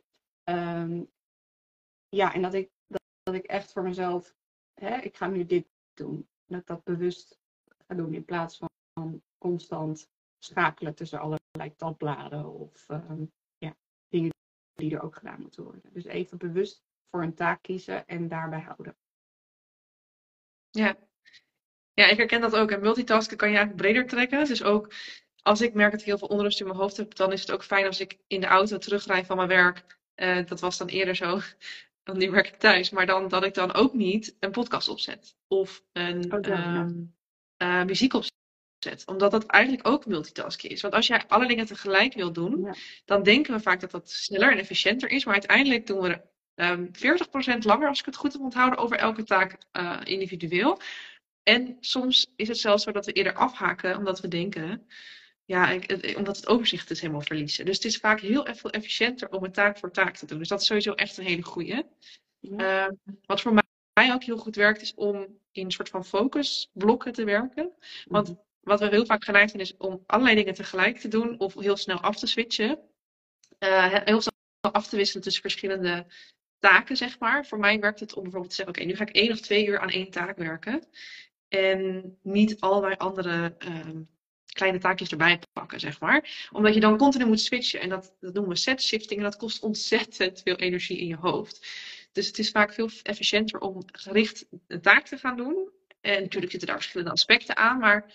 Um, 0.44 1.10
ja, 2.08 2.34
en 2.34 2.42
dat 2.42 2.54
ik, 2.54 2.70
dat, 2.87 3.02
dat, 3.22 3.34
ik 3.34 3.44
echt 3.44 3.72
voor 3.72 3.82
mezelf, 3.82 4.34
hè, 4.75 4.96
ik 4.96 5.16
ga 5.16 5.26
nu 5.26 5.46
dit 5.46 5.66
doen. 5.94 6.28
Dat 6.46 6.60
ik 6.60 6.66
dat 6.66 6.84
bewust 6.84 7.39
ga 7.90 7.96
doen 7.96 8.14
in 8.14 8.25
plaats 8.25 8.56
van 8.92 9.22
constant 9.38 10.08
schakelen 10.38 10.94
tussen 10.94 11.19
allerlei 11.19 11.76
tabbladen 11.76 12.46
of 12.46 12.88
um, 12.88 13.32
ja, 13.58 13.75
dingen 14.08 14.31
die 14.75 14.94
er 14.94 15.02
ook 15.02 15.16
gedaan 15.16 15.40
moeten 15.40 15.62
worden. 15.62 15.92
Dus 15.92 16.04
even 16.04 16.38
bewust 16.38 16.82
voor 17.10 17.22
een 17.22 17.34
taak 17.34 17.62
kiezen 17.62 18.06
en 18.06 18.28
daarbij 18.28 18.60
houden. 18.60 18.96
Ja. 20.70 20.96
Ja, 21.92 22.06
ik 22.06 22.16
herken 22.16 22.40
dat 22.40 22.56
ook. 22.56 22.70
En 22.70 22.81
multitasken 22.81 23.37
kan 23.37 23.50
je 23.50 23.56
eigenlijk 23.56 23.87
breder 23.87 24.06
trekken. 24.06 24.46
Dus 24.46 24.62
ook 24.62 24.94
als 25.42 25.60
ik 25.60 25.75
merk 25.75 25.90
dat 25.90 26.00
ik 26.00 26.06
heel 26.06 26.19
veel 26.19 26.28
onrust 26.28 26.60
in 26.60 26.66
mijn 26.66 26.78
hoofd 26.78 26.96
heb, 26.96 27.14
dan 27.14 27.32
is 27.32 27.40
het 27.40 27.50
ook 27.50 27.64
fijn 27.64 27.87
als 27.87 28.00
ik 28.00 28.19
in 28.26 28.40
de 28.40 28.46
auto 28.46 28.78
terugrijd 28.78 29.26
van 29.26 29.37
mijn 29.37 29.48
werk. 29.48 29.98
Uh, 30.16 30.46
dat 30.46 30.60
was 30.60 30.78
dan 30.78 30.88
eerder 30.88 31.16
zo. 31.16 31.40
Want 32.04 32.19
nu 32.19 32.31
werk 32.31 32.46
ik 32.46 32.56
thuis. 32.56 32.90
Maar 32.90 33.06
dan 33.06 33.28
dat 33.28 33.44
ik 33.44 33.54
dan 33.54 33.75
ook 33.75 33.94
niet 33.94 34.37
een 34.40 34.50
podcast 34.50 34.88
opzet. 34.88 35.37
Of 35.48 35.84
een 35.92 36.32
oh, 36.32 36.40
ja, 36.40 36.81
um, 36.81 37.14
uh, 37.62 37.85
muziek 37.85 38.14
opzet 38.14 38.38
omdat 39.07 39.31
dat 39.31 39.47
eigenlijk 39.47 39.88
ook 39.88 40.07
multitasking 40.07 40.73
is. 40.73 40.81
Want 40.81 40.95
als 40.95 41.07
jij 41.07 41.25
alle 41.29 41.47
dingen 41.47 41.67
tegelijk 41.67 42.14
wil 42.14 42.33
doen, 42.33 42.75
dan 43.05 43.23
denken 43.23 43.55
we 43.55 43.61
vaak 43.61 43.81
dat 43.81 43.90
dat 43.90 44.11
sneller 44.11 44.52
en 44.52 44.59
efficiënter 44.59 45.11
is. 45.11 45.25
Maar 45.25 45.35
uiteindelijk 45.35 45.87
doen 45.87 46.00
we 46.00 46.09
er 46.09 46.71
um, 46.71 46.90
ehm, 46.93 47.59
40% 47.59 47.64
langer, 47.64 47.88
als 47.88 47.99
ik 47.99 48.05
het 48.05 48.17
goed 48.17 48.33
heb 48.33 48.43
onthouden, 48.43 48.79
over 48.79 48.97
elke 48.97 49.25
taak 49.25 49.57
uh, 49.73 50.00
individueel. 50.05 50.81
En 51.43 51.76
soms 51.81 52.33
is 52.37 52.49
het 52.49 52.59
zelfs 52.59 52.83
zo 52.83 52.93
dat 52.93 53.07
we 53.07 53.12
eerder 53.12 53.35
afhaken, 53.35 53.97
omdat 53.97 54.21
we 54.21 54.29
denken, 54.29 54.87
ja, 55.45 55.71
ik, 55.71 56.14
omdat 56.17 56.37
het 56.37 56.47
overzicht 56.47 56.88
dus 56.88 57.00
helemaal 57.00 57.21
verliezen. 57.21 57.64
Dus 57.64 57.76
het 57.76 57.85
is 57.85 57.97
vaak 57.97 58.21
heel 58.21 58.47
veel 58.50 58.71
efficiënter 58.71 59.31
om 59.31 59.45
een 59.45 59.52
taak 59.52 59.79
voor 59.79 59.90
taak 59.90 60.17
te 60.17 60.26
doen. 60.26 60.38
Dus 60.38 60.49
dat 60.49 60.61
is 60.61 60.67
sowieso 60.67 60.93
echt 60.93 61.17
een 61.17 61.25
hele 61.25 61.43
goede. 61.43 61.87
Ja. 62.38 62.87
Uh, 62.87 62.93
wat 63.26 63.40
voor 63.40 63.52
mij 63.52 64.12
ook 64.12 64.25
heel 64.25 64.37
goed 64.37 64.57
werkt, 64.57 64.83
is 64.83 64.95
om 64.95 65.39
in 65.52 65.64
een 65.64 65.73
soort 65.73 65.88
van 65.88 66.04
focusblokken 66.04 67.12
te 67.12 67.25
werken. 67.25 67.73
Want 68.04 68.28
mhm 68.28 68.38
wat 68.61 68.80
we 68.80 68.88
heel 68.88 69.07
vaak 69.07 69.25
geneigd 69.25 69.50
zijn, 69.50 69.62
is 69.62 69.76
om 69.76 70.02
allerlei 70.07 70.37
dingen 70.37 70.54
tegelijk 70.54 70.99
te 70.99 71.09
doen 71.09 71.38
of 71.38 71.54
heel 71.54 71.76
snel 71.76 72.00
af 72.00 72.19
te 72.19 72.26
switchen. 72.26 72.78
Uh, 73.59 73.95
heel 74.04 74.21
snel 74.21 74.73
af 74.73 74.88
te 74.88 74.97
wisselen 74.97 75.23
tussen 75.23 75.42
verschillende 75.42 76.07
taken, 76.59 76.97
zeg 76.97 77.19
maar. 77.19 77.47
Voor 77.47 77.59
mij 77.59 77.80
werkt 77.80 78.00
het 78.00 78.14
om 78.14 78.23
bijvoorbeeld 78.23 78.50
te 78.50 78.57
zeggen: 78.57 78.75
Oké, 78.75 78.85
nu 78.85 78.97
ga 78.97 79.02
ik 79.02 79.14
één 79.14 79.33
of 79.33 79.40
twee 79.40 79.66
uur 79.66 79.78
aan 79.78 79.90
één 79.90 80.11
taak 80.11 80.37
werken. 80.37 80.85
En 81.49 82.19
niet 82.23 82.61
allerlei 82.61 82.95
andere 82.95 83.57
uh, 83.59 84.00
kleine 84.52 84.78
taakjes 84.78 85.11
erbij 85.11 85.40
pakken, 85.52 85.80
zeg 85.80 86.00
maar. 86.00 86.49
Omdat 86.52 86.75
je 86.75 86.80
dan 86.80 86.99
continu 86.99 87.26
moet 87.26 87.40
switchen. 87.40 87.80
En 87.80 87.88
dat, 87.88 88.16
dat 88.21 88.35
noemen 88.35 88.52
we 88.52 88.59
set 88.59 88.83
shifting. 88.83 89.19
En 89.19 89.25
dat 89.25 89.37
kost 89.37 89.62
ontzettend 89.62 90.40
veel 90.42 90.57
energie 90.57 90.99
in 90.99 91.07
je 91.07 91.16
hoofd. 91.16 91.66
Dus 92.12 92.26
het 92.26 92.38
is 92.38 92.50
vaak 92.50 92.73
veel 92.73 92.90
efficiënter 93.02 93.61
om 93.61 93.83
gericht 93.87 94.47
een 94.67 94.81
taak 94.81 95.07
te 95.07 95.19
gaan 95.19 95.37
doen. 95.37 95.71
En 96.00 96.23
natuurlijk 96.23 96.50
zitten 96.50 96.69
daar 96.69 96.79
verschillende 96.79 97.12
aspecten 97.12 97.57
aan, 97.57 97.79
maar 97.79 98.14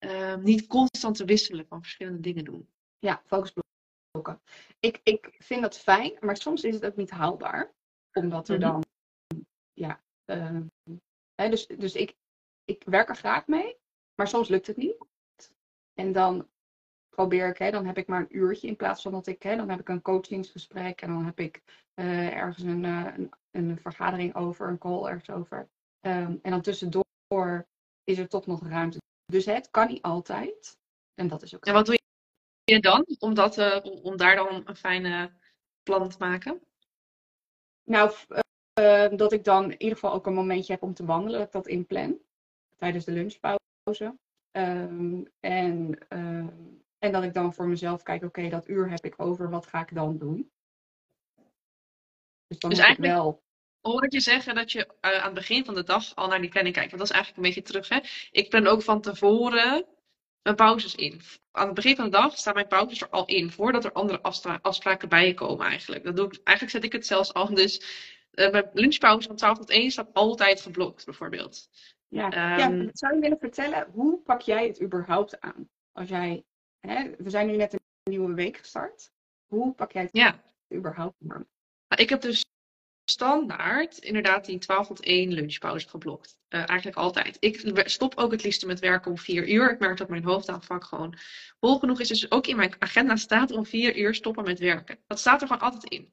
uh, 0.00 0.36
niet 0.36 0.66
constant 0.66 1.16
te 1.16 1.24
wisselen 1.24 1.66
van 1.66 1.82
verschillende 1.82 2.20
dingen 2.20 2.44
doen. 2.44 2.68
Ja, 2.98 3.22
focusblokken. 3.26 4.42
Ik, 4.80 5.00
ik 5.02 5.34
vind 5.38 5.62
dat 5.62 5.78
fijn, 5.78 6.16
maar 6.20 6.36
soms 6.36 6.64
is 6.64 6.74
het 6.74 6.84
ook 6.84 6.96
niet 6.96 7.10
haalbaar. 7.10 7.74
Omdat 8.12 8.48
er 8.48 8.58
mhm. 8.58 8.70
dan, 8.70 8.84
ja, 9.72 10.02
uh, 10.26 10.60
hè, 11.34 11.48
dus, 11.48 11.66
dus 11.66 11.94
ik, 11.94 12.16
ik 12.64 12.82
werk 12.84 13.08
er 13.08 13.16
graag 13.16 13.46
mee, 13.46 13.76
maar 14.14 14.28
soms 14.28 14.48
lukt 14.48 14.66
het 14.66 14.76
niet. 14.76 14.96
En 15.94 16.12
dan 16.12 16.48
probeer 17.14 17.48
ik, 17.48 17.58
hè, 17.58 17.70
dan 17.70 17.86
heb 17.86 17.98
ik 17.98 18.06
maar 18.06 18.20
een 18.20 18.36
uurtje 18.36 18.68
in 18.68 18.76
plaats 18.76 19.02
van 19.02 19.12
dat 19.12 19.26
ik, 19.26 19.42
hè, 19.42 19.56
dan 19.56 19.68
heb 19.68 19.80
ik 19.80 19.88
een 19.88 20.02
coachingsgesprek 20.02 21.00
en 21.00 21.08
dan 21.08 21.24
heb 21.24 21.40
ik 21.40 21.62
uh, 21.94 22.36
ergens 22.36 22.62
een, 22.62 22.84
uh, 22.84 23.12
een, 23.16 23.30
een 23.50 23.78
vergadering 23.78 24.34
over, 24.34 24.68
een 24.68 24.78
call 24.78 25.04
ergens 25.04 25.30
over. 25.30 25.68
Ehm, 26.00 26.36
en 26.42 26.50
dan 26.50 26.60
tussendoor 26.60 27.66
is 28.04 28.18
er 28.18 28.28
toch 28.28 28.46
nog 28.46 28.68
ruimte. 28.68 28.98
Dus 29.26 29.44
het 29.44 29.70
kan 29.70 29.88
niet 29.88 30.02
altijd. 30.02 30.78
En 31.14 31.28
dat 31.28 31.42
is 31.42 31.54
ook. 31.54 31.66
En 31.66 31.72
wat 31.72 31.86
doe 31.86 31.98
je 32.64 32.80
dan 32.80 33.06
om, 33.18 33.34
dat, 33.34 33.58
uh, 33.58 33.78
om 34.02 34.16
daar 34.16 34.36
dan 34.36 34.62
een 34.64 34.76
fijne 34.76 35.32
plan 35.82 36.08
te 36.08 36.16
maken? 36.18 36.60
Nou, 37.84 38.12
dat 39.16 39.32
ik 39.32 39.44
dan 39.44 39.64
in 39.64 39.80
ieder 39.82 39.98
geval 39.98 40.12
ook 40.12 40.26
een 40.26 40.34
momentje 40.34 40.72
heb 40.72 40.82
om 40.82 40.94
te 40.94 41.04
wandelen, 41.04 41.38
dat 41.38 41.46
ik 41.46 41.52
dat 41.52 41.66
inplan 41.66 42.18
tijdens 42.76 43.04
de 43.04 43.12
lunchpauze. 43.12 44.16
Um, 44.56 45.28
en, 45.40 45.98
uh, 46.08 46.46
en 47.04 47.12
dat 47.12 47.22
ik 47.22 47.34
dan 47.34 47.54
voor 47.54 47.66
mezelf 47.66 48.02
kijk, 48.02 48.24
oké, 48.24 48.38
okay, 48.38 48.50
dat 48.50 48.68
uur 48.68 48.90
heb 48.90 49.04
ik 49.04 49.14
over, 49.16 49.50
wat 49.50 49.66
ga 49.66 49.80
ik 49.80 49.94
dan 49.94 50.18
doen? 50.18 50.50
Dus 52.46 52.58
dan 52.58 52.70
dus 52.70 52.78
eigenlijk 52.78 53.12
ik 53.12 53.18
wel... 53.18 53.42
hoor 53.80 54.04
ik 54.04 54.12
je 54.12 54.20
zeggen 54.20 54.54
dat 54.54 54.72
je 54.72 54.78
uh, 55.00 55.10
aan 55.10 55.24
het 55.24 55.34
begin 55.34 55.64
van 55.64 55.74
de 55.74 55.82
dag 55.82 56.14
al 56.14 56.28
naar 56.28 56.40
die 56.40 56.50
planning 56.50 56.74
kijkt. 56.74 56.90
Want 56.90 57.02
dat 57.02 57.10
is 57.10 57.16
eigenlijk 57.16 57.46
een 57.46 57.54
beetje 57.54 57.72
terug. 57.72 57.88
Hè? 57.88 57.98
Ik 58.30 58.48
plan 58.50 58.66
ook 58.66 58.82
van 58.82 59.00
tevoren 59.00 59.86
mijn 60.42 60.56
pauzes 60.56 60.94
in. 60.94 61.20
Aan 61.50 61.66
het 61.66 61.74
begin 61.74 61.96
van 61.96 62.04
de 62.04 62.10
dag 62.10 62.36
staan 62.36 62.54
mijn 62.54 62.68
pauzes 62.68 63.00
er 63.00 63.08
al 63.08 63.26
in, 63.26 63.50
voordat 63.50 63.84
er 63.84 63.92
andere 63.92 64.22
afspraken 64.62 65.08
bij 65.08 65.26
je 65.26 65.34
komen 65.34 65.66
eigenlijk. 65.66 66.04
Dat 66.04 66.16
doe 66.16 66.26
ik, 66.26 66.40
eigenlijk 66.44 66.76
zet 66.76 66.84
ik 66.84 66.92
het 66.92 67.06
zelfs 67.06 67.32
al. 67.32 67.54
Dus 67.54 67.80
uh, 68.32 68.50
mijn 68.50 68.70
lunchpauze 68.72 69.26
van 69.26 69.36
12 69.36 69.58
tot 69.58 69.70
1 69.70 69.90
staat 69.90 70.12
altijd 70.12 70.60
geblokt, 70.60 71.04
bijvoorbeeld. 71.04 71.68
Ja, 72.08 72.24
um, 72.24 72.82
ja, 72.82 72.90
zou 72.92 73.14
je 73.14 73.20
willen 73.20 73.38
vertellen, 73.38 73.88
hoe 73.92 74.20
pak 74.20 74.40
jij 74.40 74.66
het 74.66 74.82
überhaupt 74.82 75.40
aan? 75.40 75.68
Als 75.92 76.08
jij, 76.08 76.44
hè, 76.86 77.10
we 77.18 77.30
zijn 77.30 77.46
nu 77.46 77.56
net 77.56 77.72
een 77.72 77.80
nieuwe 78.10 78.34
week 78.34 78.56
gestart. 78.56 79.12
Hoe 79.46 79.74
pak 79.74 79.92
jij 79.92 80.02
het 80.02 80.10
ja. 80.12 80.42
überhaupt 80.74 81.16
aan? 81.28 81.46
Nou, 81.88 82.02
ik 82.02 82.08
heb 82.08 82.20
dus 82.20 82.44
standaard 83.04 83.98
inderdaad 83.98 84.44
die 84.44 84.58
12 84.58 84.86
tot 84.86 85.00
1 85.00 85.32
lunchpauze 85.32 85.88
geblokt. 85.88 86.38
Uh, 86.48 86.68
eigenlijk 86.68 86.96
altijd. 86.96 87.36
Ik 87.40 87.82
stop 87.84 88.16
ook 88.16 88.32
het 88.32 88.44
liefst 88.44 88.66
met 88.66 88.80
werken 88.80 89.10
om 89.10 89.18
4 89.18 89.48
uur. 89.48 89.70
Ik 89.70 89.78
merk 89.78 89.96
dat 89.96 90.08
mijn 90.08 90.24
hoofdaanvak 90.24 90.84
gewoon 90.84 91.18
vol 91.60 91.78
genoeg 91.78 92.00
is. 92.00 92.08
Dus 92.08 92.30
ook 92.30 92.46
in 92.46 92.56
mijn 92.56 92.74
agenda 92.78 93.16
staat 93.16 93.50
om 93.50 93.66
4 93.66 93.96
uur 93.96 94.14
stoppen 94.14 94.44
met 94.44 94.58
werken. 94.58 94.98
Dat 95.06 95.18
staat 95.18 95.40
er 95.40 95.46
gewoon 95.46 95.62
altijd 95.62 95.92
in. 95.92 96.12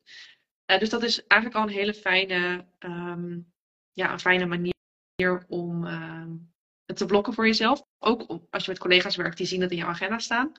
Uh, 0.71 0.79
dus 0.79 0.89
dat 0.89 1.03
is 1.03 1.27
eigenlijk 1.27 1.61
al 1.61 1.67
een 1.67 1.77
hele 1.77 1.93
fijne, 1.93 2.65
um, 2.79 3.53
ja, 3.91 4.11
een 4.11 4.19
fijne 4.19 4.45
manier 4.45 5.45
om 5.47 5.83
het 5.83 6.50
te 6.93 7.05
blokken 7.05 7.33
voor 7.33 7.45
jezelf. 7.45 7.83
Ook 7.99 8.39
als 8.49 8.65
je 8.65 8.71
met 8.71 8.79
collega's 8.79 9.15
werkt 9.15 9.37
die 9.37 9.45
zien 9.45 9.59
dat 9.59 9.71
in 9.71 9.77
jouw 9.77 9.87
agenda 9.87 10.19
staan. 10.19 10.51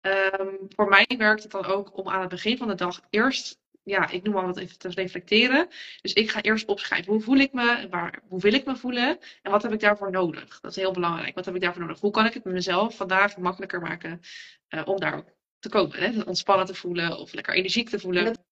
Um, 0.00 0.58
voor 0.68 0.88
mij 0.88 1.06
werkt 1.18 1.42
het 1.42 1.52
dan 1.52 1.64
ook 1.64 1.96
om 1.96 2.08
aan 2.08 2.20
het 2.20 2.28
begin 2.28 2.56
van 2.56 2.68
de 2.68 2.74
dag 2.74 3.00
eerst, 3.10 3.60
ja, 3.82 4.10
ik 4.10 4.22
noem 4.22 4.34
maar 4.34 4.46
wat 4.46 4.58
even 4.58 4.78
te 4.78 4.88
reflecteren. 4.88 5.68
Dus 6.00 6.12
ik 6.12 6.30
ga 6.30 6.42
eerst 6.42 6.66
opschrijven, 6.66 7.12
hoe 7.12 7.22
voel 7.22 7.36
ik 7.36 7.52
me, 7.52 7.86
waar, 7.90 8.22
hoe 8.28 8.40
wil 8.40 8.52
ik 8.52 8.64
me 8.64 8.76
voelen 8.76 9.18
en 9.42 9.50
wat 9.50 9.62
heb 9.62 9.72
ik 9.72 9.80
daarvoor 9.80 10.10
nodig? 10.10 10.60
Dat 10.60 10.70
is 10.70 10.76
heel 10.76 10.92
belangrijk. 10.92 11.34
Wat 11.34 11.44
heb 11.44 11.54
ik 11.54 11.60
daarvoor 11.60 11.82
nodig? 11.82 12.00
Hoe 12.00 12.10
kan 12.10 12.26
ik 12.26 12.34
het 12.34 12.44
met 12.44 12.52
mezelf 12.52 12.96
vandaag 12.96 13.36
makkelijker 13.36 13.80
maken 13.80 14.20
uh, 14.68 14.82
om 14.84 15.00
daar 15.00 15.16
ook 15.16 15.28
te 15.58 15.68
komen? 15.68 15.98
Hè? 15.98 16.22
Ontspannen 16.22 16.66
te 16.66 16.74
voelen 16.74 17.18
of 17.18 17.32
lekker 17.32 17.54
energiek 17.54 17.88
te 17.88 17.98
voelen. 17.98 18.24
Dat 18.24 18.44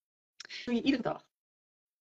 doe 0.64 0.74
je 0.74 0.82
iedere 0.82 1.02
dag? 1.02 1.26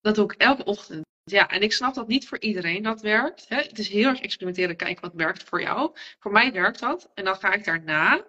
Dat 0.01 0.15
doe 0.15 0.25
ik 0.25 0.33
elke 0.33 0.63
ochtend. 0.63 1.08
Ja, 1.31 1.49
en 1.49 1.61
ik 1.61 1.73
snap 1.73 1.93
dat 1.93 2.07
niet 2.07 2.27
voor 2.27 2.39
iedereen 2.39 2.83
dat 2.83 3.01
werkt. 3.01 3.45
Hè? 3.49 3.55
Het 3.57 3.79
is 3.79 3.89
heel 3.89 4.07
erg 4.07 4.21
experimenteren, 4.21 4.75
kijken 4.75 5.01
wat 5.01 5.13
werkt 5.13 5.43
voor 5.43 5.61
jou. 5.61 5.91
Voor 6.19 6.31
mij 6.31 6.51
werkt 6.51 6.79
dat. 6.79 7.11
En 7.13 7.23
dan 7.23 7.35
ga 7.35 7.53
ik 7.53 7.63
daarna 7.63 8.25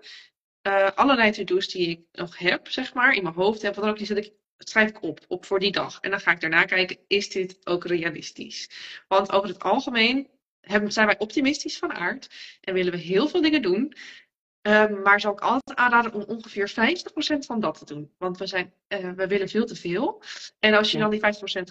uh, 0.63 0.91
allerlei 0.95 1.31
to-do's 1.31 1.69
die 1.69 1.89
ik 1.89 2.01
nog 2.13 2.39
heb, 2.39 2.69
zeg 2.69 2.95
maar, 2.95 3.15
in 3.15 3.23
mijn 3.23 3.35
hoofd 3.35 3.63
heb, 3.63 3.75
wat 3.75 3.85
dan 3.85 3.93
ook, 3.93 3.99
die 3.99 4.17
ik, 4.17 4.33
schrijf 4.57 4.89
ik 4.89 5.03
op, 5.03 5.21
op 5.29 5.45
voor 5.45 5.59
die 5.59 5.73
dag. 5.73 6.01
En 6.01 6.11
dan 6.11 6.21
ga 6.21 6.31
ik 6.31 6.41
daarna 6.41 6.65
kijken, 6.65 6.99
is 7.07 7.29
dit 7.29 7.67
ook 7.67 7.85
realistisch? 7.85 8.71
Want 9.09 9.33
over 9.33 9.49
het 9.49 9.63
algemeen 9.63 10.29
hebben, 10.61 10.93
zijn 10.93 11.07
wij 11.07 11.19
optimistisch 11.19 11.79
van 11.79 11.93
aard 11.93 12.29
en 12.61 12.75
willen 12.75 12.93
we 12.93 12.99
heel 12.99 13.29
veel 13.29 13.43
dingen 13.43 13.63
doen. 13.63 13.95
Um, 14.71 15.03
maar 15.03 15.21
zou 15.21 15.35
ik 15.35 15.41
altijd 15.41 15.79
aanraden 15.79 16.13
om 16.13 16.23
ongeveer 16.23 16.71
50% 16.71 16.73
van 17.39 17.61
dat 17.61 17.79
te 17.79 17.85
doen. 17.85 18.13
Want 18.19 18.39
we, 18.39 18.47
zijn, 18.47 18.73
uh, 18.89 19.11
we 19.11 19.27
willen 19.27 19.49
veel 19.49 19.67
te 19.67 19.77
veel. 19.77 20.23
En 20.59 20.75
als 20.75 20.91
je 20.91 20.99
dan 20.99 21.11
die 21.11 21.21
50% 21.21 21.23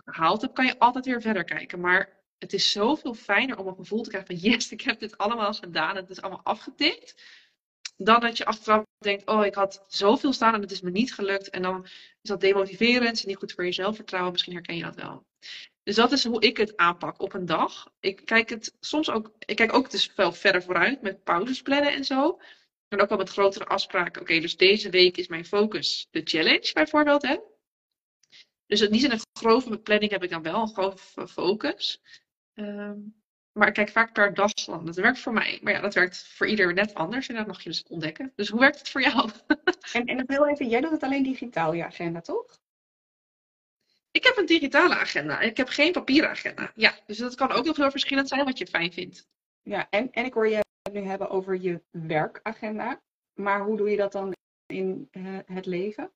gehaald 0.06 0.42
hebt, 0.42 0.54
kan 0.54 0.66
je 0.66 0.80
altijd 0.80 1.06
weer 1.06 1.22
verder 1.22 1.44
kijken. 1.44 1.80
Maar 1.80 2.18
het 2.38 2.54
is 2.54 2.72
zoveel 2.72 3.14
fijner 3.14 3.58
om 3.58 3.68
een 3.68 3.76
gevoel 3.76 4.02
te 4.02 4.10
krijgen 4.10 4.36
van 4.36 4.50
yes, 4.52 4.72
ik 4.72 4.82
heb 4.82 5.00
dit 5.00 5.18
allemaal 5.18 5.54
gedaan. 5.54 5.96
Het 5.96 6.10
is 6.10 6.22
allemaal 6.22 6.44
afgetikt. 6.44 7.24
Dan 7.98 8.20
dat 8.20 8.38
je 8.38 8.46
achteraf 8.46 8.84
denkt, 8.98 9.28
oh, 9.28 9.46
ik 9.46 9.56
had 9.56 9.84
zoveel 9.88 10.34
staan 10.34 10.54
en 10.54 10.62
het 10.62 10.72
is 10.72 10.82
me 10.82 10.90
niet 10.90 11.14
gelukt. 11.14 11.50
En 11.50 11.62
dan 11.62 11.84
is 12.22 12.30
dat 12.30 12.42
demotiverend, 12.42 13.18
is 13.18 13.26
niet 13.26 13.38
goed 13.38 13.54
voor 13.54 13.66
je 13.66 13.72
zelfvertrouwen. 13.72 14.32
Misschien 14.32 14.54
herken 14.54 14.76
je 14.76 14.84
dat 14.84 14.96
wel. 14.96 15.26
Dus 15.84 15.96
dat 15.96 16.12
is 16.12 16.26
hoe 16.26 16.42
ik 16.42 16.58
het 16.58 16.78
aanpak 16.78 17.22
op 17.22 17.34
een 17.34 17.46
dag. 17.46 17.92
Ik 18.00 18.26
kijk 18.26 18.50
het 18.50 18.76
soms 18.80 19.10
ook, 19.10 19.32
ik 19.40 19.56
kijk 19.56 19.74
ook 19.74 19.92
dus 19.92 20.12
veel 20.16 20.32
verder 20.32 20.64
vooruit 20.64 21.02
met 21.02 21.24
pauzes 21.24 21.62
plannen 21.62 21.94
en 21.94 22.06
zo. 22.06 22.40
En 22.90 23.02
ook 23.02 23.10
wel 23.10 23.18
met 23.18 23.30
grotere 23.30 23.66
afspraken. 23.66 24.22
Oké, 24.22 24.40
dus 24.40 24.58
deze 24.58 24.90
week 24.90 25.18
is 25.18 25.28
mijn 25.28 25.46
focus 25.46 26.08
de 26.12 26.22
challenge 26.24 26.72
bijvoorbeeld. 26.74 27.22
Hè? 27.22 27.38
Dus 28.66 28.90
niet 28.90 29.04
in 29.04 29.12
een 29.12 29.22
grove 29.34 29.80
planning 29.80 30.12
heb 30.12 30.24
ik 30.24 30.30
dan 30.30 30.42
wel 30.42 30.62
een 30.62 30.74
grove 30.74 31.28
focus. 31.28 32.02
Um, 32.54 33.20
maar 33.52 33.68
ik 33.68 33.74
kijk 33.74 33.90
vaak 33.90 34.14
per 34.14 34.34
dag 34.34 34.54
dan. 34.54 34.86
Dat 34.86 34.96
werkt 34.96 35.20
voor 35.20 35.34
mij. 35.34 35.60
Maar 35.62 35.74
ja, 35.74 35.82
dat 35.82 35.94
werkt 35.94 36.28
voor 36.28 36.48
ieder 36.48 36.74
net 36.74 36.94
anders. 36.94 37.28
En 37.28 37.36
dat 37.36 37.48
mag 37.48 37.64
je 37.64 37.70
dus 37.70 37.84
ontdekken. 37.84 38.34
Dus 38.36 38.50
hoe 38.50 38.60
werkt 38.60 38.80
het 38.80 38.90
voor 38.90 39.02
jou? 39.02 39.30
en, 39.94 40.06
en 40.06 40.24
heel 40.28 40.48
even, 40.48 40.70
jij 40.70 40.82
doet 40.82 40.92
het 40.92 41.04
alleen 41.04 41.24
digitaal, 41.24 41.74
je 41.74 41.86
agenda, 41.86 42.22
toch? 42.22 42.60
Ik 44.12 44.24
heb 44.24 44.38
een 44.38 44.46
digitale 44.46 44.96
agenda. 44.96 45.40
Ik 45.40 45.58
heb 45.58 45.68
geen 45.68 45.92
papieren 45.92 46.30
agenda. 46.30 46.72
Ja, 46.76 47.00
dus 47.06 47.18
dat 47.18 47.36
kan 47.36 47.52
ook 47.52 47.66
nog 47.66 47.78
heel 47.78 47.92
verschillend 47.92 48.28
zijn 48.28 48.46
wat 48.46 48.58
je 48.58 48.68
fijn 48.68 48.94
vindt. 48.94 49.28
Ja, 49.62 49.88
en, 49.90 50.12
en 50.12 50.26
ik 50.26 50.34
hoor 50.34 50.50
je 50.50 50.68
nu 50.94 51.02
hebben 51.02 51.30
over 51.30 51.62
je 51.62 51.84
werkagenda. 51.92 53.02
Maar 53.34 53.62
hoe 53.62 53.78
doe 53.78 53.90
je 53.90 53.98
dat 53.98 54.12
dan 54.12 54.36
in 54.66 55.08
uh, 55.12 55.40
het 55.46 55.66
leven? 55.66 56.12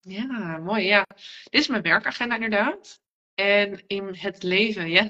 Ja, 0.00 0.58
mooi. 0.58 0.84
Ja, 0.84 1.06
dit 1.44 1.60
is 1.60 1.66
mijn 1.66 1.82
werkagenda 1.82 2.34
inderdaad. 2.34 3.00
En 3.34 3.86
in 3.86 4.14
het 4.14 4.42
leven, 4.42 4.90
ja. 4.90 5.08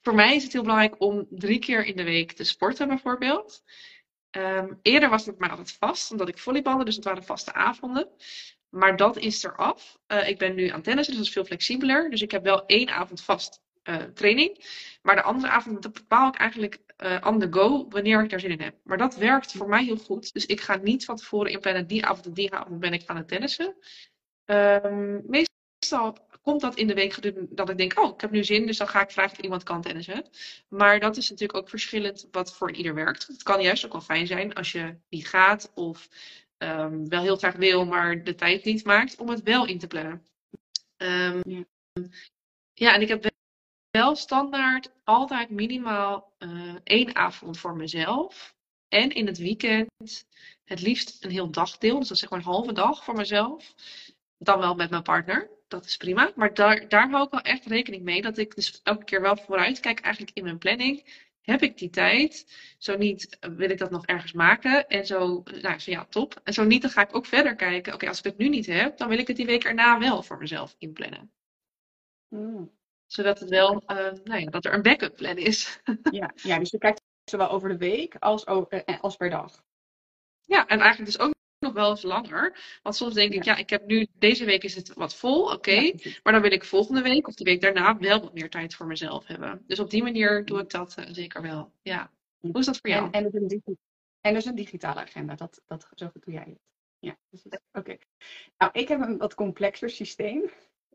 Voor 0.00 0.14
mij 0.14 0.36
is 0.36 0.42
het 0.42 0.52
heel 0.52 0.62
belangrijk 0.62 1.00
om 1.00 1.26
drie 1.30 1.58
keer 1.58 1.84
in 1.84 1.96
de 1.96 2.04
week 2.04 2.32
te 2.32 2.44
sporten, 2.44 2.88
bijvoorbeeld. 2.88 3.62
Um, 4.30 4.78
eerder 4.82 5.08
was 5.08 5.26
het 5.26 5.38
maar 5.38 5.50
altijd 5.50 5.72
vast, 5.72 6.10
omdat 6.10 6.28
ik 6.28 6.38
volleybalde, 6.38 6.84
dus 6.84 6.96
het 6.96 7.04
waren 7.04 7.24
vaste 7.24 7.52
avonden. 7.52 8.08
Maar 8.68 8.96
dat 8.96 9.16
is 9.16 9.42
eraf. 9.42 9.98
Uh, 10.06 10.28
ik 10.28 10.38
ben 10.38 10.54
nu 10.54 10.68
aan 10.68 10.82
tennissen, 10.82 11.14
dus 11.14 11.16
dat 11.16 11.26
is 11.26 11.32
veel 11.32 11.44
flexibeler. 11.44 12.10
Dus 12.10 12.22
ik 12.22 12.30
heb 12.30 12.42
wel 12.42 12.66
één 12.66 12.88
avond 12.88 13.22
vast 13.22 13.62
uh, 13.88 13.96
training. 13.96 14.64
Maar 15.02 15.16
de 15.16 15.22
andere 15.22 15.52
avond 15.52 15.92
bepaal 15.92 16.28
ik 16.28 16.36
eigenlijk 16.36 16.78
uh, 16.98 17.16
on 17.26 17.38
the 17.38 17.46
go 17.50 17.88
wanneer 17.88 18.22
ik 18.22 18.30
daar 18.30 18.40
zin 18.40 18.50
in 18.50 18.60
heb. 18.60 18.74
Maar 18.84 18.98
dat 18.98 19.16
werkt 19.16 19.52
voor 19.52 19.68
mij 19.68 19.84
heel 19.84 19.96
goed. 19.96 20.32
Dus 20.32 20.46
ik 20.46 20.60
ga 20.60 20.76
niet 20.76 21.04
van 21.04 21.16
tevoren 21.16 21.52
inplannen, 21.52 21.86
die 21.86 22.04
avond 22.04 22.26
en 22.26 22.32
die 22.32 22.52
avond 22.52 22.80
ben 22.80 22.92
ik 22.92 23.02
aan 23.06 23.16
het 23.16 23.28
tennissen. 23.28 23.76
Um, 24.44 25.22
meestal 25.26 26.16
komt 26.42 26.60
dat 26.60 26.74
in 26.74 26.86
de 26.86 26.94
week 26.94 27.16
dat 27.56 27.70
ik 27.70 27.78
denk, 27.78 27.98
oh, 27.98 28.14
ik 28.14 28.20
heb 28.20 28.30
nu 28.30 28.44
zin, 28.44 28.66
dus 28.66 28.78
dan 28.78 28.88
ga 28.88 29.02
ik 29.02 29.10
vragen 29.10 29.32
of 29.32 29.38
iemand 29.38 29.62
kan 29.62 29.82
tennissen. 29.82 30.28
Maar 30.68 31.00
dat 31.00 31.16
is 31.16 31.30
natuurlijk 31.30 31.58
ook 31.58 31.68
verschillend 31.68 32.28
wat 32.30 32.56
voor 32.56 32.72
ieder 32.72 32.94
werkt. 32.94 33.26
Het 33.26 33.42
kan 33.42 33.62
juist 33.62 33.84
ook 33.84 33.92
wel 33.92 34.00
fijn 34.00 34.26
zijn 34.26 34.54
als 34.54 34.72
je 34.72 34.96
niet 35.08 35.28
gaat 35.28 35.72
of 35.74 36.08
um, 36.58 37.08
wel 37.08 37.22
heel 37.22 37.36
graag 37.36 37.56
wil, 37.56 37.84
maar 37.86 38.24
de 38.24 38.34
tijd 38.34 38.64
niet 38.64 38.84
maakt 38.84 39.16
om 39.16 39.28
het 39.28 39.42
wel 39.42 39.66
in 39.66 39.78
te 39.78 39.86
plannen. 39.86 40.26
Um, 40.96 41.40
ja. 41.44 41.64
ja, 42.72 42.94
en 42.94 43.00
ik 43.00 43.08
heb 43.08 43.29
wel 43.90 44.16
standaard 44.16 44.92
altijd 45.04 45.50
minimaal 45.50 46.32
uh, 46.38 46.74
één 46.84 47.16
avond 47.16 47.58
voor 47.58 47.76
mezelf. 47.76 48.54
En 48.88 49.10
in 49.10 49.26
het 49.26 49.38
weekend 49.38 49.90
het 50.64 50.80
liefst 50.80 51.24
een 51.24 51.30
heel 51.30 51.50
dagdeel. 51.50 51.98
Dus 51.98 52.08
dat 52.08 52.16
is 52.16 52.20
zeg 52.22 52.30
maar 52.30 52.38
een 52.38 52.44
halve 52.44 52.72
dag 52.72 53.04
voor 53.04 53.14
mezelf. 53.14 53.74
Dan 54.38 54.58
wel 54.58 54.74
met 54.74 54.90
mijn 54.90 55.02
partner. 55.02 55.50
Dat 55.68 55.84
is 55.84 55.96
prima. 55.96 56.32
Maar 56.34 56.54
daar, 56.54 56.88
daar 56.88 57.10
hou 57.10 57.24
ik 57.24 57.30
wel 57.30 57.40
echt 57.40 57.66
rekening 57.66 58.02
mee. 58.02 58.22
Dat 58.22 58.38
ik 58.38 58.54
dus 58.54 58.80
elke 58.82 59.04
keer 59.04 59.20
wel 59.20 59.36
vooruit 59.36 59.80
kijk 59.80 60.00
eigenlijk 60.00 60.36
in 60.36 60.44
mijn 60.44 60.58
planning. 60.58 61.28
Heb 61.40 61.62
ik 61.62 61.78
die 61.78 61.90
tijd? 61.90 62.46
Zo 62.78 62.96
niet, 62.96 63.36
wil 63.40 63.70
ik 63.70 63.78
dat 63.78 63.90
nog 63.90 64.06
ergens 64.06 64.32
maken? 64.32 64.88
En 64.88 65.06
zo, 65.06 65.42
nou, 65.60 65.78
zo 65.78 65.90
ja, 65.90 66.04
top. 66.04 66.40
En 66.44 66.52
zo 66.52 66.64
niet, 66.64 66.82
dan 66.82 66.90
ga 66.90 67.02
ik 67.02 67.16
ook 67.16 67.26
verder 67.26 67.56
kijken. 67.56 67.94
Oké, 67.94 68.08
als 68.08 68.18
ik 68.18 68.24
het 68.24 68.38
nu 68.38 68.48
niet 68.48 68.66
heb, 68.66 68.96
dan 68.96 69.08
wil 69.08 69.18
ik 69.18 69.26
het 69.26 69.36
die 69.36 69.46
week 69.46 69.64
erna 69.64 69.98
wel 69.98 70.22
voor 70.22 70.38
mezelf 70.38 70.74
inplannen. 70.78 71.32
Mm 72.28 72.78
zodat 73.12 73.40
het 73.40 73.48
wel, 73.48 73.82
uh, 73.86 73.96
nou 74.24 74.40
ja, 74.40 74.50
dat 74.50 74.64
er 74.64 74.74
een 74.74 74.82
backup 74.82 75.16
plan 75.16 75.36
is. 75.36 75.80
ja, 76.10 76.30
ja, 76.34 76.58
dus 76.58 76.70
je 76.70 76.78
kijkt 76.78 77.02
zowel 77.24 77.50
over 77.50 77.68
de 77.68 77.76
week 77.76 78.16
als, 78.18 78.44
uh, 78.44 78.82
als 79.00 79.16
per 79.16 79.30
dag. 79.30 79.62
Ja, 80.40 80.66
en 80.66 80.80
eigenlijk 80.80 81.12
dus 81.12 81.20
ook 81.20 81.34
nog 81.58 81.72
wel 81.72 81.90
eens 81.90 82.02
langer. 82.02 82.78
Want 82.82 82.96
soms 82.96 83.14
denk 83.14 83.32
ik, 83.32 83.44
ja, 83.44 83.56
ik 83.56 83.70
heb 83.70 83.86
nu, 83.86 84.06
deze 84.14 84.44
week 84.44 84.64
is 84.64 84.74
het 84.74 84.94
wat 84.94 85.14
vol, 85.14 85.42
oké. 85.42 85.54
Okay, 85.54 85.94
ja, 85.96 86.10
maar 86.22 86.32
dan 86.32 86.42
wil 86.42 86.52
ik 86.52 86.64
volgende 86.64 87.02
week 87.02 87.28
of 87.28 87.34
de 87.34 87.44
week 87.44 87.60
daarna 87.60 87.98
wel 87.98 88.20
wat 88.20 88.34
meer 88.34 88.50
tijd 88.50 88.74
voor 88.74 88.86
mezelf 88.86 89.26
hebben. 89.26 89.64
Dus 89.66 89.78
op 89.78 89.90
die 89.90 90.02
manier 90.02 90.44
doe 90.44 90.60
ik 90.60 90.70
dat 90.70 90.96
uh, 90.98 91.04
zeker 91.10 91.42
wel. 91.42 91.72
Ja. 91.82 92.10
Hoe 92.38 92.58
is 92.58 92.66
dat 92.66 92.78
voor 92.78 92.90
jou? 92.90 93.10
En, 93.10 93.24
en, 93.24 93.30
dus, 93.30 93.60
een, 93.64 93.78
en 94.20 94.34
dus 94.34 94.44
een 94.44 94.54
digitale 94.54 95.00
agenda, 95.00 95.34
dat, 95.34 95.62
dat, 95.66 95.88
zo 95.94 96.10
doe 96.12 96.34
jij 96.34 96.46
het. 96.46 96.60
Ja, 96.98 97.16
oké. 97.42 97.58
Okay. 97.72 98.00
Nou, 98.58 98.70
ik 98.72 98.88
heb 98.88 99.00
een 99.00 99.18
wat 99.18 99.34
complexer 99.34 99.90
systeem. 99.90 100.50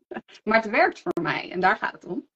maar 0.44 0.62
het 0.62 0.70
werkt 0.70 1.00
voor 1.00 1.22
mij 1.22 1.50
en 1.50 1.60
daar 1.60 1.76
gaat 1.76 1.92
het 1.92 2.04
om. 2.04 2.28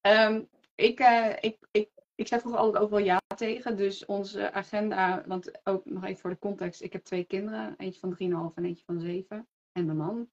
Ehm, 0.00 0.42
ik, 0.74 1.00
uh, 1.00 1.32
ik, 1.40 1.58
ik, 1.70 1.90
ik 2.14 2.26
zei 2.26 2.40
vroeger 2.40 2.60
altijd 2.60 2.90
wel 2.90 2.98
ja 2.98 3.20
tegen. 3.36 3.76
Dus 3.76 4.06
onze 4.06 4.52
agenda, 4.52 5.24
want 5.26 5.66
ook 5.66 5.84
nog 5.84 6.04
even 6.04 6.20
voor 6.20 6.30
de 6.30 6.38
context. 6.38 6.82
Ik 6.82 6.92
heb 6.92 7.04
twee 7.04 7.24
kinderen. 7.24 7.74
Eentje 7.76 8.00
van 8.00 8.50
3,5 8.50 8.54
en 8.54 8.64
eentje 8.64 8.84
van 8.84 9.00
7. 9.00 9.48
En 9.72 9.86
mijn 9.86 9.96
man. 9.96 10.30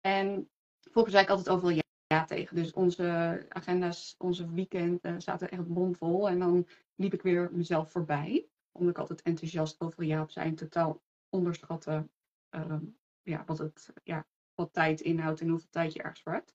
En 0.00 0.50
vroeger 0.80 1.12
zei 1.12 1.24
ik 1.24 1.30
altijd 1.30 1.48
overal 1.48 1.80
ja, 2.06 2.24
tegen. 2.24 2.56
Dus 2.56 2.72
onze 2.72 3.46
agenda's, 3.48 4.14
onze 4.18 4.52
weekend 4.52 5.04
uh, 5.04 5.14
zaten 5.18 5.50
echt 5.50 5.66
bomvol. 5.66 6.28
En 6.28 6.38
dan 6.38 6.68
liep 6.94 7.12
ik 7.12 7.22
weer 7.22 7.48
mezelf 7.52 7.90
voorbij. 7.90 8.48
Omdat 8.72 8.90
ik 8.90 9.00
altijd 9.00 9.22
enthousiast 9.22 9.80
over 9.80 10.04
ja 10.04 10.22
op 10.22 10.30
zijn. 10.30 10.54
Totaal 10.54 11.02
onderschatten 11.28 12.10
uh, 12.50 12.76
ja, 13.22 13.44
wat, 13.46 13.58
het, 13.58 13.92
ja, 14.02 14.26
wat 14.60 14.72
tijd 14.72 15.00
inhoudt 15.00 15.40
en 15.40 15.48
hoeveel 15.48 15.70
tijd 15.70 15.92
je 15.92 16.02
ergens 16.02 16.22
voor 16.22 16.32
hebt. 16.32 16.54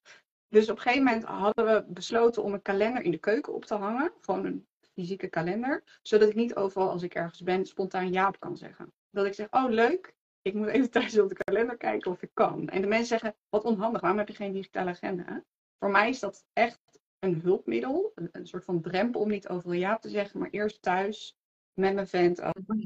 Dus 0.49 0.69
op 0.69 0.75
een 0.75 0.81
gegeven 0.81 1.03
moment 1.03 1.23
hadden 1.23 1.65
we 1.65 1.85
besloten 1.87 2.43
om 2.43 2.53
een 2.53 2.61
kalender 2.61 3.03
in 3.03 3.11
de 3.11 3.17
keuken 3.17 3.53
op 3.53 3.65
te 3.65 3.75
hangen. 3.75 4.11
Gewoon 4.21 4.45
een 4.45 4.67
fysieke 4.93 5.27
kalender. 5.27 5.83
Zodat 6.01 6.29
ik 6.29 6.35
niet 6.35 6.55
overal 6.55 6.89
als 6.89 7.03
ik 7.03 7.15
ergens 7.15 7.41
ben 7.41 7.65
spontaan 7.65 8.11
ja 8.11 8.27
op 8.27 8.39
kan 8.39 8.57
zeggen. 8.57 8.93
Dat 9.09 9.25
ik 9.25 9.33
zeg, 9.33 9.47
oh 9.51 9.69
leuk, 9.69 10.15
ik 10.41 10.53
moet 10.53 10.67
even 10.67 10.89
thuis 10.91 11.19
op 11.19 11.29
de 11.29 11.43
kalender 11.43 11.77
kijken 11.77 12.11
of 12.11 12.21
ik 12.21 12.31
kan. 12.33 12.69
En 12.69 12.81
de 12.81 12.87
mensen 12.87 13.07
zeggen, 13.07 13.35
wat 13.49 13.63
onhandig, 13.63 14.01
waarom 14.01 14.19
heb 14.19 14.27
je 14.27 14.35
geen 14.35 14.53
digitale 14.53 14.89
agenda? 14.89 15.43
Voor 15.79 15.91
mij 15.91 16.09
is 16.09 16.19
dat 16.19 16.45
echt 16.53 16.99
een 17.19 17.41
hulpmiddel. 17.41 18.11
Een, 18.15 18.47
soort 18.47 18.65
van 18.65 18.81
drempel 18.81 19.21
om 19.21 19.29
niet 19.29 19.47
overal 19.47 19.73
ja 19.73 19.97
te 19.97 20.09
zeggen. 20.09 20.39
Maar 20.39 20.49
eerst 20.49 20.81
thuis 20.81 21.37
met 21.73 21.93
mijn 21.93 22.07
vent 22.07 22.41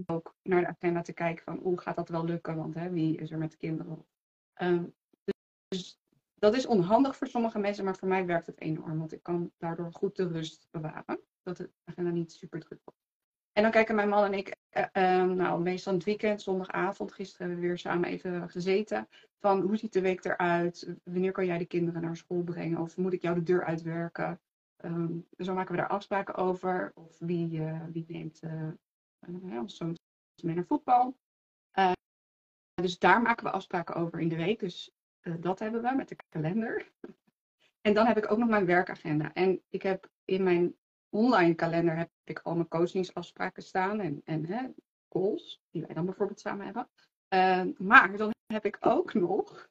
ook, 0.06 0.36
naar 0.42 0.62
de 0.62 0.68
agenda 0.68 1.02
te 1.02 1.14
kijken 1.14 1.44
van 1.44 1.58
hoe 1.58 1.80
gaat 1.80 1.96
dat 1.96 2.10
wel 2.10 2.26
lukken? 2.26 2.56
Want 2.56 2.74
hè, 2.74 2.90
wie 2.90 3.18
is 3.18 3.32
er 3.32 3.38
met 3.38 3.52
de 3.52 3.58
kinderen? 3.58 4.06
Um, 4.62 4.94
dus 5.70 6.00
dat 6.34 6.56
is 6.56 6.66
onhandig 6.66 7.18
voor 7.18 7.28
sommige 7.28 7.60
mensen, 7.60 7.84
maar 7.84 7.96
voor 7.96 8.08
mij 8.08 8.26
werkt 8.26 8.46
het 8.46 8.60
enorm. 8.60 8.98
Want 9.00 9.12
ik 9.12 9.24
kan 9.24 9.52
daardoor 9.58 9.92
goed 9.94 10.16
de 10.16 10.28
rust 10.28 10.68
bewaren. 10.72 11.20
Dat 11.44 11.58
de 11.58 11.70
agenda 11.84 12.12
niet 12.12 12.32
super 12.32 12.60
druk 12.60 12.82
wordt. 12.84 13.00
En 13.52 13.64
dan 13.64 13.72
kijken 13.72 13.96
mijn 13.96 14.10
man 14.10 14.24
en 14.24 14.34
ik, 14.34 14.56
uh, 14.72 14.84
uh, 14.94 15.24
nou, 15.24 15.62
meestal 15.62 15.94
het 15.94 16.04
weekend, 16.04 16.42
zondagavond. 16.42 17.14
Gisteren 17.14 17.48
hebben 17.48 17.62
we 17.62 17.68
weer 17.68 17.78
samen 17.78 18.10
even 18.10 18.50
gezeten. 18.50 19.08
Van 19.40 19.62
hoe 19.62 19.78
ziet 19.78 19.94
de 19.94 20.02
week 20.02 20.26
eruit? 20.26 20.94
Wanneer 21.04 21.32
kan 21.32 21.46
jij 21.46 21.58
de 21.58 21.66
kinderen 21.66 22.02
naar 22.02 22.18
school 22.18 22.44
brengen? 22.44 22.80
Of 22.80 22.98
moet 22.98 23.14
ik 23.14 23.22
jou 23.22 23.36
de 23.36 23.44
deur 23.44 23.66
uitwerken? 23.66 24.42
Um, 24.86 25.28
zo 25.38 25.54
maken 25.54 25.72
we 25.72 25.82
daar 25.82 25.90
afspraken 25.90 26.36
over. 26.36 26.92
Of 26.96 27.20
wie, 27.20 27.60
uh, 27.60 27.84
wie 27.92 28.06
neemt 28.08 28.42
ons 29.60 29.78
zo'n 29.78 29.96
mee 30.44 30.56
naar 30.56 30.66
voetbal. 30.66 31.18
dus 32.74 33.00
daar 33.00 33.22
maken 33.22 33.46
we 33.46 33.52
afspraken 33.52 33.96
over 33.96 34.20
in 34.20 34.30
de 34.30 34.36
week. 34.36 34.60
Dus 34.60 34.94
dat 35.38 35.60
hebben 35.60 35.82
we 35.82 35.96
met 35.96 36.10
de 36.10 36.16
kalender. 36.30 36.92
en 37.82 37.94
dan 37.94 38.06
heb 38.06 38.18
ik 38.18 38.32
ook 38.32 38.38
nog 38.38 38.50
mijn 38.50 38.66
werkagenda. 38.66 39.34
En 39.34 39.62
ik 39.70 39.82
heb 39.82 40.10
in 40.26 40.44
mijn 40.44 40.76
online 41.10 41.54
kalender 41.54 41.98
heb 41.98 42.10
ik 42.24 42.40
al 42.40 42.56
mijn 42.56 42.68
coachingsafspraken 42.68 43.64
staan 43.64 44.00
en, 44.00 44.22
en 44.26 44.46
hè, 44.46 44.68
calls, 45.10 45.62
die 45.72 45.86
wij 45.86 45.96
dan 45.96 46.06
bijvoorbeeld 46.06 46.40
samen 46.40 46.66
hebben. 46.66 46.90
Uh, 47.30 47.78
maar 47.78 48.18
dan 48.18 48.34
heb 48.54 48.66
ik 48.66 48.78
ook 48.80 49.14
nog, 49.14 49.70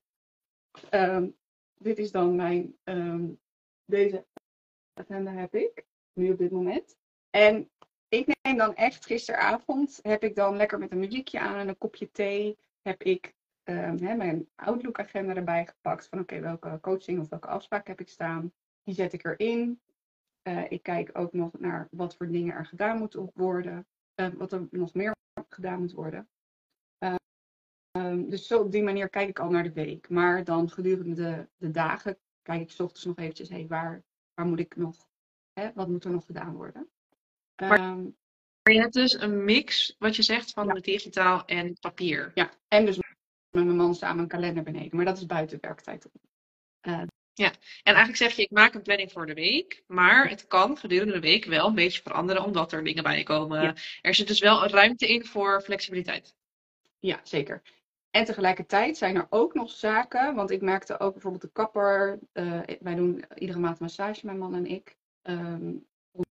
um, 0.91 1.37
dit 1.75 1.99
is 1.99 2.11
dan 2.11 2.37
mijn, 2.37 2.77
um, 2.85 3.41
deze 3.85 4.27
agenda 4.95 5.33
heb 5.33 5.55
ik, 5.55 5.87
nu 6.13 6.33
op 6.33 6.39
dit 6.39 6.51
moment. 6.51 6.97
En 7.31 7.71
ik 8.09 8.39
neem 8.43 8.57
dan 8.57 8.75
echt 8.75 9.07
gisteravond, 9.07 9.99
heb 10.03 10.23
ik 10.23 10.35
dan 10.35 10.57
lekker 10.57 10.79
met 10.79 10.93
een 10.93 10.99
muziekje 10.99 11.41
aan 11.41 11.57
en 11.57 11.69
een 11.69 11.79
kopje 11.79 12.11
thee, 12.11 12.59
heb 12.83 13.03
ik 13.03 13.35
um, 13.69 13.99
hè, 13.99 14.15
mijn 14.15 14.49
Outlook-agenda 14.55 15.35
erbij 15.35 15.67
gepakt. 15.67 16.09
Van 16.09 16.21
oké, 16.21 16.35
okay, 16.35 16.45
welke 16.45 16.81
coaching 16.81 17.21
of 17.21 17.29
welke 17.29 17.49
afspraak 17.49 17.87
heb 17.87 18.01
ik 18.01 18.09
staan. 18.09 18.53
Die 18.83 18.95
zet 18.95 19.13
ik 19.13 19.25
erin. 19.25 19.81
Uh, 20.49 20.71
ik 20.71 20.83
kijk 20.83 21.19
ook 21.19 21.33
nog 21.33 21.59
naar 21.59 21.89
wat 21.91 22.17
voor 22.17 22.31
dingen 22.31 22.55
er 22.55 22.67
gedaan 22.67 22.99
moeten 22.99 23.31
worden. 23.35 23.87
Uh, 24.15 24.29
wat 24.29 24.53
er 24.53 24.67
nog 24.71 24.95
meer 24.95 25.17
gedaan 25.49 25.81
moet 25.81 25.93
worden. 25.93 26.29
Uh, 27.05 27.15
um, 27.93 28.31
dus 28.31 28.47
zo 28.47 28.61
op 28.61 28.73
die 28.73 28.83
manier 28.83 29.09
kijk 29.09 29.29
ik 29.29 29.39
al 29.39 29.51
naar 29.51 29.63
de 29.63 29.73
week. 29.73 30.09
Maar 30.09 30.45
dan 30.45 30.71
gedurende 30.71 31.15
de, 31.15 31.49
de 31.57 31.71
dagen 31.71 32.19
kijk 32.43 32.61
ik 32.61 32.71
s 32.71 32.81
ochtends 32.81 33.05
nog 33.05 33.17
eventjes. 33.17 33.49
Hey, 33.49 33.67
waar, 33.67 34.03
waar 34.35 34.47
moet 34.47 34.61
ik 34.61 34.77
nog? 34.77 35.09
Hè, 35.53 35.71
wat 35.75 35.89
moet 35.89 36.05
er 36.05 36.11
nog 36.11 36.27
gedaan 36.27 36.55
worden? 36.55 36.91
Maar, 37.57 37.81
um, 37.81 38.17
maar 38.63 38.75
je 38.75 38.81
hebt 38.81 38.95
dus 38.95 39.21
een 39.21 39.45
mix, 39.45 39.97
wat 39.99 40.17
je 40.17 40.23
zegt, 40.23 40.51
van 40.51 40.67
ja. 40.67 40.73
digitaal 40.75 41.45
en 41.45 41.79
papier. 41.81 42.31
Ja, 42.35 42.51
en 42.69 42.85
dus 42.85 42.99
met 43.51 43.65
mijn 43.65 43.77
man 43.77 43.95
samen 43.95 44.23
een 44.23 44.29
kalender 44.29 44.63
beneden. 44.63 44.97
Maar 44.97 45.05
dat 45.05 45.17
is 45.17 45.27
buiten 45.27 45.59
werktijd. 45.61 46.09
Uh, 46.83 47.03
ja, 47.33 47.51
en 47.83 47.95
eigenlijk 47.95 48.17
zeg 48.17 48.33
je, 48.33 48.43
ik 48.43 48.51
maak 48.51 48.75
een 48.75 48.83
planning 48.83 49.13
voor 49.13 49.27
de 49.27 49.35
week, 49.35 49.83
maar 49.87 50.29
het 50.29 50.47
kan 50.47 50.77
gedurende 50.77 51.13
de 51.13 51.21
week 51.21 51.45
wel 51.45 51.67
een 51.67 51.75
beetje 51.75 52.03
veranderen 52.03 52.45
omdat 52.45 52.73
er 52.73 52.85
dingen 52.85 53.03
bij 53.03 53.23
komen. 53.23 53.63
Ja. 53.63 53.75
Er 54.01 54.15
zit 54.15 54.29
dus 54.29 54.41
wel 54.41 54.63
een 54.63 54.71
ruimte 54.71 55.07
in 55.07 55.25
voor 55.25 55.63
flexibiliteit. 55.63 56.35
Ja, 56.99 57.21
zeker. 57.23 57.63
En 58.11 58.25
tegelijkertijd 58.25 58.97
zijn 58.97 59.17
er 59.17 59.27
ook 59.31 59.55
nog 59.55 59.71
zaken, 59.71 60.35
want 60.35 60.51
ik 60.51 60.61
merkte 60.61 61.01
ook 61.01 61.13
bijvoorbeeld 61.13 61.43
de 61.43 61.53
kapper, 61.53 62.19
uh, 62.33 62.61
wij 62.81 62.95
doen 62.95 63.25
iedere 63.35 63.59
maand 63.59 63.79
massage, 63.79 64.27
mijn 64.27 64.39
man 64.39 64.55
en 64.55 64.67
ik. 64.67 64.97
Um, 65.23 65.87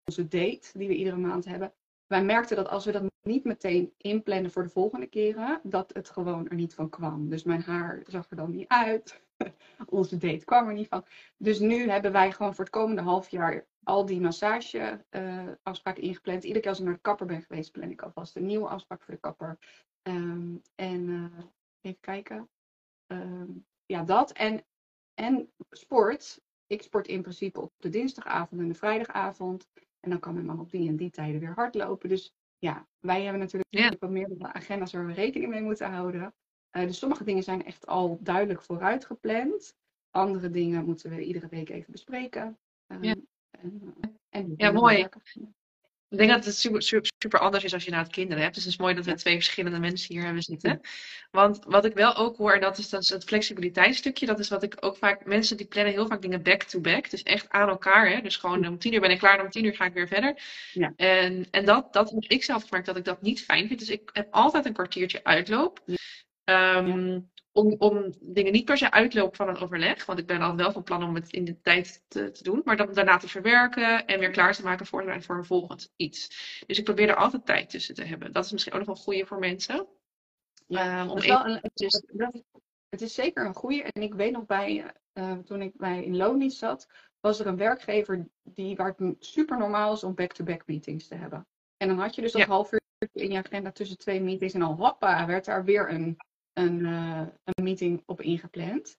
onze 0.06 0.28
date 0.28 0.70
die 0.74 0.88
we 0.88 0.96
iedere 0.96 1.18
maand 1.18 1.46
hebben 1.46 1.74
wij 2.10 2.24
merkten 2.24 2.56
dat 2.56 2.68
als 2.70 2.86
we 2.86 2.92
dat 2.92 3.04
niet 3.22 3.44
meteen 3.44 3.94
inplannen 3.98 4.52
voor 4.52 4.64
de 4.64 4.70
volgende 4.70 5.08
keren, 5.08 5.60
dat 5.64 5.94
het 5.94 6.10
gewoon 6.10 6.48
er 6.48 6.56
niet 6.56 6.74
van 6.74 6.90
kwam. 6.90 7.30
Dus 7.30 7.44
mijn 7.44 7.62
haar 7.62 8.04
zag 8.08 8.30
er 8.30 8.36
dan 8.36 8.52
niet 8.52 8.68
uit. 8.68 9.22
Onze 9.86 10.18
date 10.18 10.46
kwam 10.46 10.68
er 10.68 10.74
niet 10.74 10.88
van. 10.88 11.06
Dus 11.38 11.60
nu 11.60 11.90
hebben 11.90 12.12
wij 12.12 12.32
gewoon 12.32 12.56
voor 12.56 12.64
het 12.64 12.74
komende 12.74 13.02
half 13.02 13.30
jaar 13.30 13.68
al 13.84 14.06
die 14.06 14.22
massageafspraken 14.22 16.04
uh, 16.04 16.10
ingepland. 16.10 16.44
Iedere 16.44 16.60
keer 16.60 16.70
als 16.70 16.80
ik 16.80 16.86
naar 16.86 16.94
de 16.94 17.02
kapper 17.02 17.26
ben 17.26 17.42
geweest, 17.42 17.72
plan 17.72 17.92
ik 17.92 18.02
alvast 18.02 18.36
een 18.36 18.46
nieuwe 18.46 18.68
afspraak 18.68 19.04
voor 19.04 19.14
de 19.14 19.20
kapper. 19.20 19.58
Um, 20.04 20.62
en 20.76 21.08
uh, 21.08 21.46
even 21.82 22.00
kijken. 22.00 22.50
Um, 23.08 23.66
ja, 23.86 24.04
dat. 24.04 24.32
En, 24.32 24.66
en 25.14 25.52
sport. 25.70 26.42
Ik 26.68 26.82
sport 26.82 27.08
in 27.08 27.22
principe 27.22 27.62
op 27.62 27.74
de 27.78 27.90
dinsdagavond 27.90 28.62
en 28.62 28.68
de 28.68 28.74
vrijdagavond. 28.74 29.70
En 30.00 30.10
dan 30.10 30.20
kan 30.20 30.34
mijn 30.34 30.46
man 30.46 30.60
op 30.60 30.72
die 30.72 30.90
en 30.90 30.96
die 30.96 31.10
tijden 31.10 31.40
weer 31.40 31.54
hardlopen. 31.54 32.10
Dus 32.10 32.34
ja, 32.58 32.88
wij 33.00 33.24
hebben 33.24 33.42
natuurlijk 33.42 33.76
ja. 33.76 33.94
wat 34.00 34.10
meer 34.10 34.30
agenda's 34.38 34.92
waar 34.92 35.06
we 35.06 35.14
rekening 35.14 35.52
mee 35.52 35.62
moeten 35.62 35.92
houden. 35.92 36.34
Uh, 36.72 36.84
dus 36.84 36.98
sommige 36.98 37.24
dingen 37.24 37.44
zijn 37.44 37.66
echt 37.66 37.88
al 37.88 38.20
duidelijk 38.22 38.62
vooruit 38.62 39.06
gepland. 39.06 39.76
Andere 40.10 40.50
dingen 40.50 40.86
moeten 40.86 41.10
we 41.10 41.24
iedere 41.24 41.48
week 41.48 41.70
even 41.70 41.92
bespreken. 41.92 42.58
Um, 42.88 43.04
ja. 43.04 43.16
En, 43.50 43.96
en 44.30 44.54
ja, 44.58 44.72
mooi. 44.72 45.08
Ik 46.10 46.18
denk 46.18 46.30
dat 46.30 46.46
het 46.46 46.58
super, 46.58 46.82
super, 46.82 47.12
super, 47.18 47.40
anders 47.40 47.64
is 47.64 47.74
als 47.74 47.84
je 47.84 47.92
nou 47.92 48.04
het 48.04 48.12
kinderen 48.12 48.44
hebt. 48.44 48.56
Dus 48.56 48.64
het 48.64 48.74
is 48.74 48.80
mooi 48.80 48.94
dat 48.94 49.06
we 49.06 49.14
twee 49.14 49.36
verschillende 49.36 49.80
mensen 49.80 50.14
hier 50.14 50.24
hebben 50.24 50.44
zitten. 50.44 50.82
Want 51.32 51.60
wat 51.68 51.86
ik 51.86 51.94
wel 51.94 52.16
ook 52.16 52.38
hoor, 52.38 52.54
en 52.54 52.62
dat 52.62 52.78
is, 52.78 52.90
dat 52.90 53.02
is 53.02 53.10
het 53.10 53.24
flexibiliteitsstukje. 53.24 54.26
Dat 54.26 54.40
is 54.40 54.50
wat 54.50 54.64
ik 54.64 54.76
ook 54.80 54.98
vaak, 54.98 55.26
mensen 55.26 55.58
die 55.58 55.66
plannen 55.66 55.94
heel 55.94 56.08
vaak 56.08 56.22
dingen 56.22 56.44
back-to-back. 56.44 56.94
-back, 56.94 57.10
dus 57.10 57.24
echt 57.24 57.50
aan 57.50 57.70
elkaar. 57.70 58.10
Hè? 58.10 58.22
Dus 58.22 58.38
gewoon 58.38 58.68
om 58.68 58.78
tien 58.78 58.94
uur 58.94 59.00
ben 59.00 59.12
ik 59.12 59.18
klaar, 59.18 59.44
om 59.44 59.50
tien 59.50 59.66
uur 59.66 59.76
ga 59.76 59.86
ik 59.86 59.94
weer 59.94 60.08
verder. 60.08 60.42
Ja. 60.74 60.94
En, 60.96 61.48
en 61.52 61.66
dat, 61.66 61.94
dat 61.94 62.10
heb 62.10 62.24
ik 62.24 62.44
zelf 62.44 62.64
gemerkt 62.64 62.86
dat 62.86 62.98
ik 62.98 63.06
dat 63.06 63.22
niet 63.22 63.44
fijn 63.44 63.68
vind. 63.68 63.80
Dus 63.80 63.90
ik 63.90 64.10
heb 64.14 64.28
altijd 64.32 64.66
een 64.66 64.74
kwartiertje 64.74 65.24
uitloop. 65.24 65.82
Ja. 65.86 66.78
Um, 66.78 67.30
om, 67.60 67.76
om 67.78 68.14
dingen 68.20 68.52
niet 68.52 68.66
per 68.66 68.78
se 68.78 68.92
uitlopen 68.92 69.36
van 69.36 69.48
een 69.48 69.58
overleg. 69.58 70.06
Want 70.06 70.20
ik 70.20 70.28
ben 70.28 70.42
altijd 70.42 70.60
wel 70.60 70.72
van 70.72 70.84
plan 70.84 71.04
om 71.04 71.16
het 71.16 71.32
in 71.32 71.46
de 71.46 71.62
tijd 71.62 72.04
te, 72.08 72.32
te 72.32 72.44
doen. 72.44 72.62
Maar 72.66 72.78
dan 72.78 72.94
daarna 72.94 73.18
te 73.18 73.28
verwerken 73.28 74.06
en 74.06 74.20
weer 74.20 74.32
klaar 74.32 74.54
te 74.54 74.64
maken 74.64 74.86
voor, 74.86 75.24
voor 75.24 75.36
een 75.36 75.46
volgend 75.46 75.94
iets. 75.96 76.28
Dus 76.68 76.78
ik 76.78 76.84
probeer 76.84 77.10
er 77.10 77.16
altijd 77.16 77.46
tijd 77.46 77.70
tussen 77.70 77.96
te 77.96 78.04
hebben. 78.04 78.32
Dat 78.32 78.46
is 78.46 78.52
misschien 78.52 78.74
ook 78.74 78.80
nog 78.80 78.88
wel 78.88 78.98
een 78.98 79.04
goede 79.04 79.26
voor 79.26 79.40
mensen. 79.40 79.88
Ja, 80.68 81.02
um, 81.02 81.10
om 81.10 81.18
even, 81.18 81.50
een, 81.50 81.60
het, 81.62 81.82
is, 81.82 82.04
dat, 82.08 82.44
het 82.90 83.02
is 83.02 83.14
zeker 83.14 83.46
een 83.46 83.56
goede. 83.56 83.84
En 83.84 84.02
ik 84.02 84.14
weet 84.14 84.32
nog 84.32 84.46
bij, 84.46 84.94
uh, 85.14 85.38
toen 85.38 85.62
ik 85.62 85.78
bij 85.78 86.04
in 86.04 86.18
loondienst 86.18 86.58
zat, 86.58 86.88
was 87.20 87.40
er 87.40 87.48
een 87.48 87.58
werkgever 87.58 88.28
die, 88.44 88.76
waar 88.76 88.94
het 88.98 89.16
super 89.20 89.58
normaal 89.58 89.94
is 89.94 90.04
om 90.04 90.16
back-to-back 90.16 90.58
-back 90.58 90.68
meetings 90.68 91.08
te 91.08 91.16
hebben. 91.16 91.48
En 91.78 91.88
dan 91.88 92.00
had 92.00 92.16
je 92.16 92.22
dus 92.22 92.34
een 92.34 92.40
ja. 92.40 92.46
half 92.46 92.72
uur 92.72 92.82
in 93.12 93.32
je 93.32 93.38
agenda 93.38 93.72
tussen 93.72 93.98
twee 93.98 94.22
meetings. 94.22 94.54
En 94.54 94.60
dan 94.60 94.76
hoppa, 94.76 95.26
werd 95.26 95.46
daar 95.46 95.64
weer 95.64 95.90
een 95.90 96.18
een, 96.60 96.80
uh, 96.80 97.28
een 97.44 97.64
meeting 97.64 98.04
op 98.06 98.22
ingepland. 98.22 98.98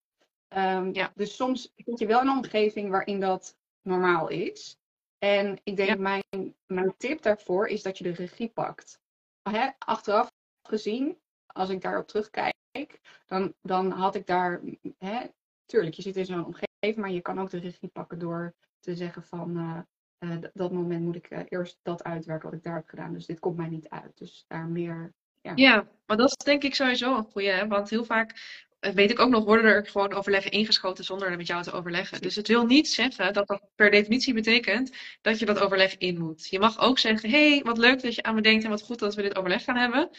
Um, 0.57 0.95
ja. 0.95 1.13
Dus 1.15 1.37
soms 1.37 1.73
zit 1.77 1.99
je 1.99 2.07
wel 2.07 2.21
in 2.21 2.27
een 2.27 2.37
omgeving 2.37 2.91
waarin 2.91 3.21
dat 3.21 3.57
normaal 3.83 4.29
is. 4.29 4.79
En 5.19 5.59
ik 5.63 5.77
denk, 5.77 5.89
ja. 5.89 5.97
mijn, 5.97 6.55
mijn 6.67 6.95
tip 6.97 7.23
daarvoor 7.23 7.67
is 7.67 7.83
dat 7.83 7.99
je 7.99 8.05
de 8.05 8.13
regie 8.13 8.49
pakt. 8.49 9.01
Hè? 9.43 9.69
Achteraf 9.79 10.33
gezien, 10.63 11.19
als 11.47 11.69
ik 11.69 11.81
daarop 11.81 12.07
terugkijk, 12.07 13.01
dan, 13.27 13.55
dan 13.63 13.91
had 13.91 14.15
ik 14.15 14.27
daar. 14.27 14.61
Hè, 14.99 15.27
tuurlijk, 15.65 15.95
je 15.95 16.03
zit 16.03 16.17
in 16.17 16.27
zo'n 16.27 16.45
omgeving, 16.45 16.97
maar 16.97 17.11
je 17.11 17.21
kan 17.21 17.41
ook 17.41 17.51
de 17.51 17.59
regie 17.59 17.89
pakken 17.89 18.19
door 18.19 18.55
te 18.79 18.97
zeggen 18.97 19.23
van. 19.23 19.57
Uh, 19.57 19.81
uh, 20.19 20.43
dat 20.53 20.73
moment 20.73 21.05
moet 21.05 21.17
ik 21.17 21.31
uh, 21.31 21.41
eerst 21.49 21.79
dat 21.83 22.05
uitwerken 22.05 22.49
wat 22.49 22.59
ik 22.59 22.65
daar 22.65 22.75
heb 22.75 22.89
gedaan. 22.89 23.13
Dus 23.13 23.27
dit 23.27 23.41
komt 23.41 23.57
mij 23.57 23.69
niet 23.69 23.89
uit. 23.89 24.19
Dus 24.19 24.45
daar 24.49 24.67
meer 24.67 25.15
ja. 25.43 25.89
maar 26.07 26.17
dat 26.17 26.29
is 26.29 26.45
denk 26.45 26.63
ik 26.63 26.75
sowieso 26.75 27.17
een 27.17 27.25
goede. 27.25 27.49
Hè? 27.49 27.67
Want 27.67 27.91
heel 27.91 28.05
vaak 28.05 28.35
weet 28.81 29.11
ik 29.11 29.19
ook 29.19 29.31
nog, 29.31 29.45
worden 29.45 29.65
er 29.65 29.87
gewoon 29.87 30.13
overleggen 30.13 30.51
ingeschoten 30.51 31.05
zonder 31.05 31.37
met 31.37 31.47
jou 31.47 31.63
te 31.63 31.73
overleggen. 31.73 32.21
Dus 32.21 32.37
het 32.37 32.49
wil 32.49 32.67
niet 32.67 32.89
zeggen 32.89 33.33
dat 33.33 33.47
dat 33.47 33.63
per 33.75 33.91
definitie 33.91 34.35
betekent 34.35 34.97
dat 35.21 35.39
je 35.39 35.47
dat 35.47 35.59
overleg 35.59 35.99
in 35.99 36.19
moet. 36.19 36.49
Je 36.49 36.59
mag 36.59 36.79
ook 36.79 36.99
zeggen, 36.99 37.31
hey, 37.31 37.61
wat 37.65 37.79
leuk 37.79 38.03
dat 38.03 38.15
je 38.15 38.23
aan 38.23 38.35
me 38.35 38.41
denkt 38.41 38.65
en 38.65 38.71
wat 38.71 38.83
goed 38.83 38.99
dat 38.99 39.15
we 39.15 39.23
dit 39.23 39.37
overleg 39.37 39.65
gaan 39.65 39.77
hebben. 39.77 40.11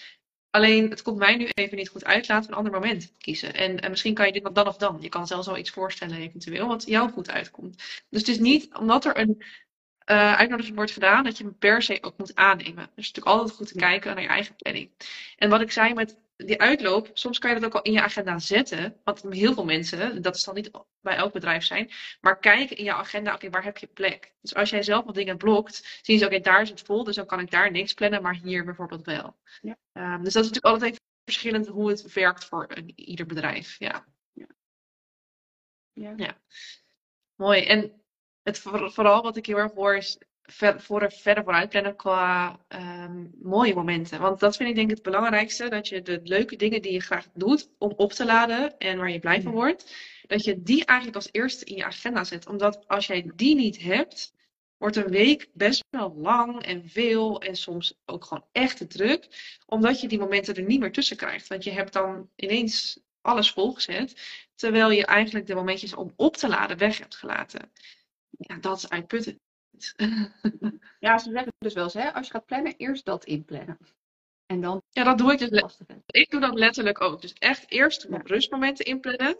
Alleen, 0.50 0.90
het 0.90 1.02
komt 1.02 1.18
mij 1.18 1.36
nu 1.36 1.50
even 1.54 1.78
niet 1.78 1.90
goed 1.90 2.06
uit. 2.06 2.28
Laten 2.28 2.46
we 2.46 2.52
een 2.52 2.58
ander 2.58 2.74
moment 2.74 3.14
kiezen. 3.18 3.54
En, 3.54 3.80
en 3.80 3.90
misschien 3.90 4.14
kan 4.14 4.26
je 4.26 4.32
dit 4.32 4.56
dan 4.56 4.68
of 4.68 4.78
dan. 4.78 4.98
Je 5.02 5.10
kan 5.10 5.28
zelfs 5.28 5.48
wel 5.48 5.58
iets 5.58 5.70
voorstellen 5.70 6.18
eventueel 6.18 6.68
wat 6.68 6.86
jou 6.86 7.12
goed 7.12 7.32
uitkomt. 7.32 7.76
Dus 8.10 8.20
het 8.20 8.28
is 8.28 8.40
niet 8.40 8.78
omdat 8.78 9.06
er 9.06 9.18
een 9.18 9.44
uh, 10.12 10.34
uitnodiging 10.36 10.76
wordt 10.76 10.92
gedaan, 10.92 11.24
dat 11.24 11.38
je 11.38 11.44
hem 11.44 11.58
per 11.58 11.82
se 11.82 11.98
ook 12.02 12.18
moet 12.18 12.36
aannemen. 12.36 12.90
Dus 12.96 13.08
natuurlijk 13.08 13.38
altijd 13.38 13.58
goed 13.58 13.68
te 13.68 13.78
kijken 13.78 14.14
naar 14.14 14.24
je 14.24 14.30
eigen 14.30 14.56
planning. 14.56 14.92
En 15.38 15.50
wat 15.50 15.62
ik 15.62 15.72
zei 15.72 15.94
met 15.94 16.18
die 16.36 16.62
uitloop, 16.62 17.10
soms 17.14 17.40
kan 17.40 17.54
je 17.54 17.60
dat 17.60 17.66
ook 17.66 17.76
al 17.76 17.82
in 17.82 17.92
je 17.92 18.02
agenda 18.02 18.40
zetten. 18.40 18.96
Want 19.04 19.24
heel 19.30 19.54
veel 19.54 19.66
mensen, 19.66 20.22
dat 20.22 20.40
zal 20.40 20.54
niet 20.54 20.72
bij 21.02 21.16
elk 21.16 21.34
bedrijf 21.34 21.64
zijn, 21.64 21.92
maar 22.22 22.40
kijken 22.40 22.78
in 22.78 22.84
je 22.84 22.94
agenda, 22.94 23.34
oké, 23.34 23.50
waar 23.50 23.64
heb 23.64 23.78
je 23.78 23.88
plek? 23.88 24.34
Dus 24.42 24.56
als 24.56 24.70
jij 24.70 24.84
zelf 24.84 25.06
wat 25.06 25.16
dingen 25.16 25.38
blokt, 25.38 26.00
zien 26.02 26.20
ze, 26.20 26.26
oké, 26.26 26.40
daar 26.40 26.62
is 26.62 26.70
het 26.70 26.82
vol, 26.82 27.04
dus 27.04 27.16
dan 27.16 27.26
kan 27.26 27.40
ik 27.40 27.52
daar 27.52 27.72
niks 27.72 27.94
plannen, 27.94 28.22
maar 28.22 28.40
hier 28.44 28.66
bijvoorbeeld 28.66 29.06
wel. 29.06 29.36
Ja. 29.62 29.78
Um, 29.94 30.24
dus 30.24 30.34
dat 30.34 30.44
is 30.44 30.50
natuurlijk 30.50 30.66
altijd 30.66 30.92
even 30.92 31.04
verschillend 31.24 31.68
hoe 31.68 31.90
het 31.90 32.14
werkt 32.14 32.46
voor 32.46 32.66
een, 32.68 32.94
ieder 32.96 33.26
bedrijf. 33.26 33.76
Ja. 33.80 34.06
Ja. 34.34 34.48
ja. 35.94 36.14
ja. 36.16 36.38
Mooi. 37.36 37.64
En 37.64 38.01
het 38.44 38.60
vooral 38.94 39.22
wat 39.22 39.38
ik 39.38 39.46
heel 39.46 39.58
erg 39.58 39.74
hoor 39.74 39.96
is 39.96 40.18
ver, 40.52 40.82
voor, 40.82 41.12
verder 41.12 41.44
vooruit 41.44 41.70
plannen 41.70 41.96
qua 41.96 42.60
um, 42.70 43.32
mooie 43.42 43.76
momenten. 43.76 44.20
Want 44.20 44.40
dat 44.40 44.56
vind 44.56 44.70
ik 44.70 44.76
denk 44.76 44.90
ik 44.90 44.96
het 44.96 45.06
belangrijkste. 45.06 45.70
Dat 45.70 45.88
je 45.88 46.02
de 46.02 46.20
leuke 46.24 46.56
dingen 46.56 46.82
die 46.82 46.92
je 46.92 47.00
graag 47.00 47.28
doet 47.34 47.70
om 47.78 47.94
op 47.96 48.12
te 48.12 48.26
laden 48.26 48.78
en 48.78 48.98
waar 48.98 49.12
je 49.12 49.20
blij 49.20 49.42
van 49.42 49.52
wordt. 49.52 49.96
Dat 50.28 50.44
je 50.44 50.62
die 50.62 50.86
eigenlijk 50.86 51.18
als 51.18 51.30
eerste 51.32 51.66
in 51.66 51.76
je 51.76 51.86
agenda 51.86 52.24
zet. 52.24 52.48
Omdat 52.48 52.88
als 52.88 53.08
jij 53.08 53.32
die 53.36 53.56
niet 53.56 53.82
hebt, 53.82 54.34
wordt 54.78 54.96
een 54.96 55.10
week 55.10 55.50
best 55.54 55.84
wel 55.90 56.16
lang 56.16 56.66
en 56.66 56.90
veel 56.90 57.42
en 57.42 57.56
soms 57.56 58.00
ook 58.06 58.26
gewoon 58.26 58.46
echt 58.52 58.78
te 58.78 58.88
druk. 58.88 59.28
Omdat 59.66 60.02
je 60.02 60.08
die 60.08 60.20
momenten 60.20 60.56
er 60.56 60.64
niet 60.64 60.80
meer 60.80 60.92
tussen 60.92 61.18
krijgt. 61.18 61.48
Want 61.48 61.64
je 61.64 61.72
hebt 61.72 61.94
dan 61.94 62.30
ineens 62.36 63.00
alles 63.22 63.52
volgezet. 63.52 64.22
Terwijl 64.56 64.92
je 64.92 65.06
eigenlijk 65.06 65.48
de 65.48 65.56
momentjes 65.56 65.94
om 65.94 66.14
op 66.16 66.38
te 66.38 66.48
laden 66.48 66.78
weg 66.78 66.98
hebt 66.98 67.16
gelaten. 67.16 67.72
Ja, 68.48 68.58
dat 68.58 68.78
is 68.78 68.90
uitputtend. 68.90 69.40
Ja, 71.00 71.18
ze 71.18 71.32
zeggen 71.32 71.54
dus 71.58 71.74
wel 71.74 71.84
eens, 71.84 71.94
hè, 71.94 72.14
als 72.14 72.26
je 72.28 72.32
gaat 72.32 72.46
plannen, 72.46 72.74
eerst 72.78 73.06
dat 73.06 73.26
inplannen. 73.26 73.78
En 74.46 74.62
dan... 74.62 74.82
Ja, 74.90 75.04
dat 75.04 75.18
doe 75.18 75.32
ik 75.32 75.40
dus. 75.40 75.80
Ik 76.06 76.30
doe 76.30 76.40
dat 76.40 76.54
letterlijk 76.54 77.02
ook. 77.02 77.22
Dus 77.22 77.34
echt 77.34 77.72
eerst 77.72 78.08
ja. 78.10 78.22
rustmomenten 78.24 78.86
inplannen. 78.86 79.38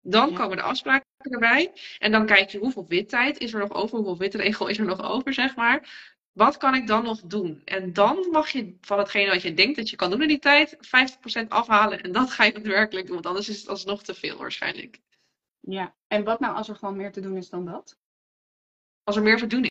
Dan 0.00 0.34
komen 0.34 0.56
de 0.56 0.62
afspraken 0.62 1.06
erbij. 1.18 1.72
En 1.98 2.12
dan 2.12 2.26
kijk 2.26 2.50
je 2.50 2.58
hoeveel 2.58 2.86
wittijd 2.86 3.38
is 3.38 3.52
er 3.52 3.58
nog 3.58 3.72
over, 3.72 3.96
hoeveel 3.96 4.18
witregel 4.18 4.66
is 4.66 4.78
er 4.78 4.84
nog 4.84 5.02
over, 5.02 5.32
zeg 5.32 5.56
maar. 5.56 6.12
Wat 6.32 6.56
kan 6.56 6.74
ik 6.74 6.86
dan 6.86 7.04
nog 7.04 7.20
doen? 7.20 7.62
En 7.64 7.92
dan 7.92 8.28
mag 8.30 8.48
je 8.50 8.76
van 8.80 8.98
hetgene 8.98 9.30
wat 9.30 9.42
je 9.42 9.54
denkt 9.54 9.76
dat 9.76 9.90
je 9.90 9.96
kan 9.96 10.10
doen 10.10 10.22
in 10.22 10.28
die 10.28 10.38
tijd, 10.38 10.76
50% 11.44 11.48
afhalen. 11.48 12.02
En 12.02 12.12
dat 12.12 12.30
ga 12.30 12.44
je 12.44 12.52
daadwerkelijk 12.52 13.06
doen, 13.06 13.14
want 13.14 13.26
anders 13.26 13.48
is 13.48 13.58
het 13.58 13.68
alsnog 13.68 14.02
te 14.02 14.14
veel 14.14 14.36
waarschijnlijk. 14.36 15.00
Ja, 15.60 15.94
en 16.06 16.24
wat 16.24 16.40
nou 16.40 16.56
als 16.56 16.68
er 16.68 16.76
gewoon 16.76 16.96
meer 16.96 17.12
te 17.12 17.20
doen 17.20 17.36
is 17.36 17.48
dan 17.48 17.64
dat? 17.64 17.98
Als 19.04 19.16
er 19.16 19.22
meer 19.22 19.48
doen 19.48 19.66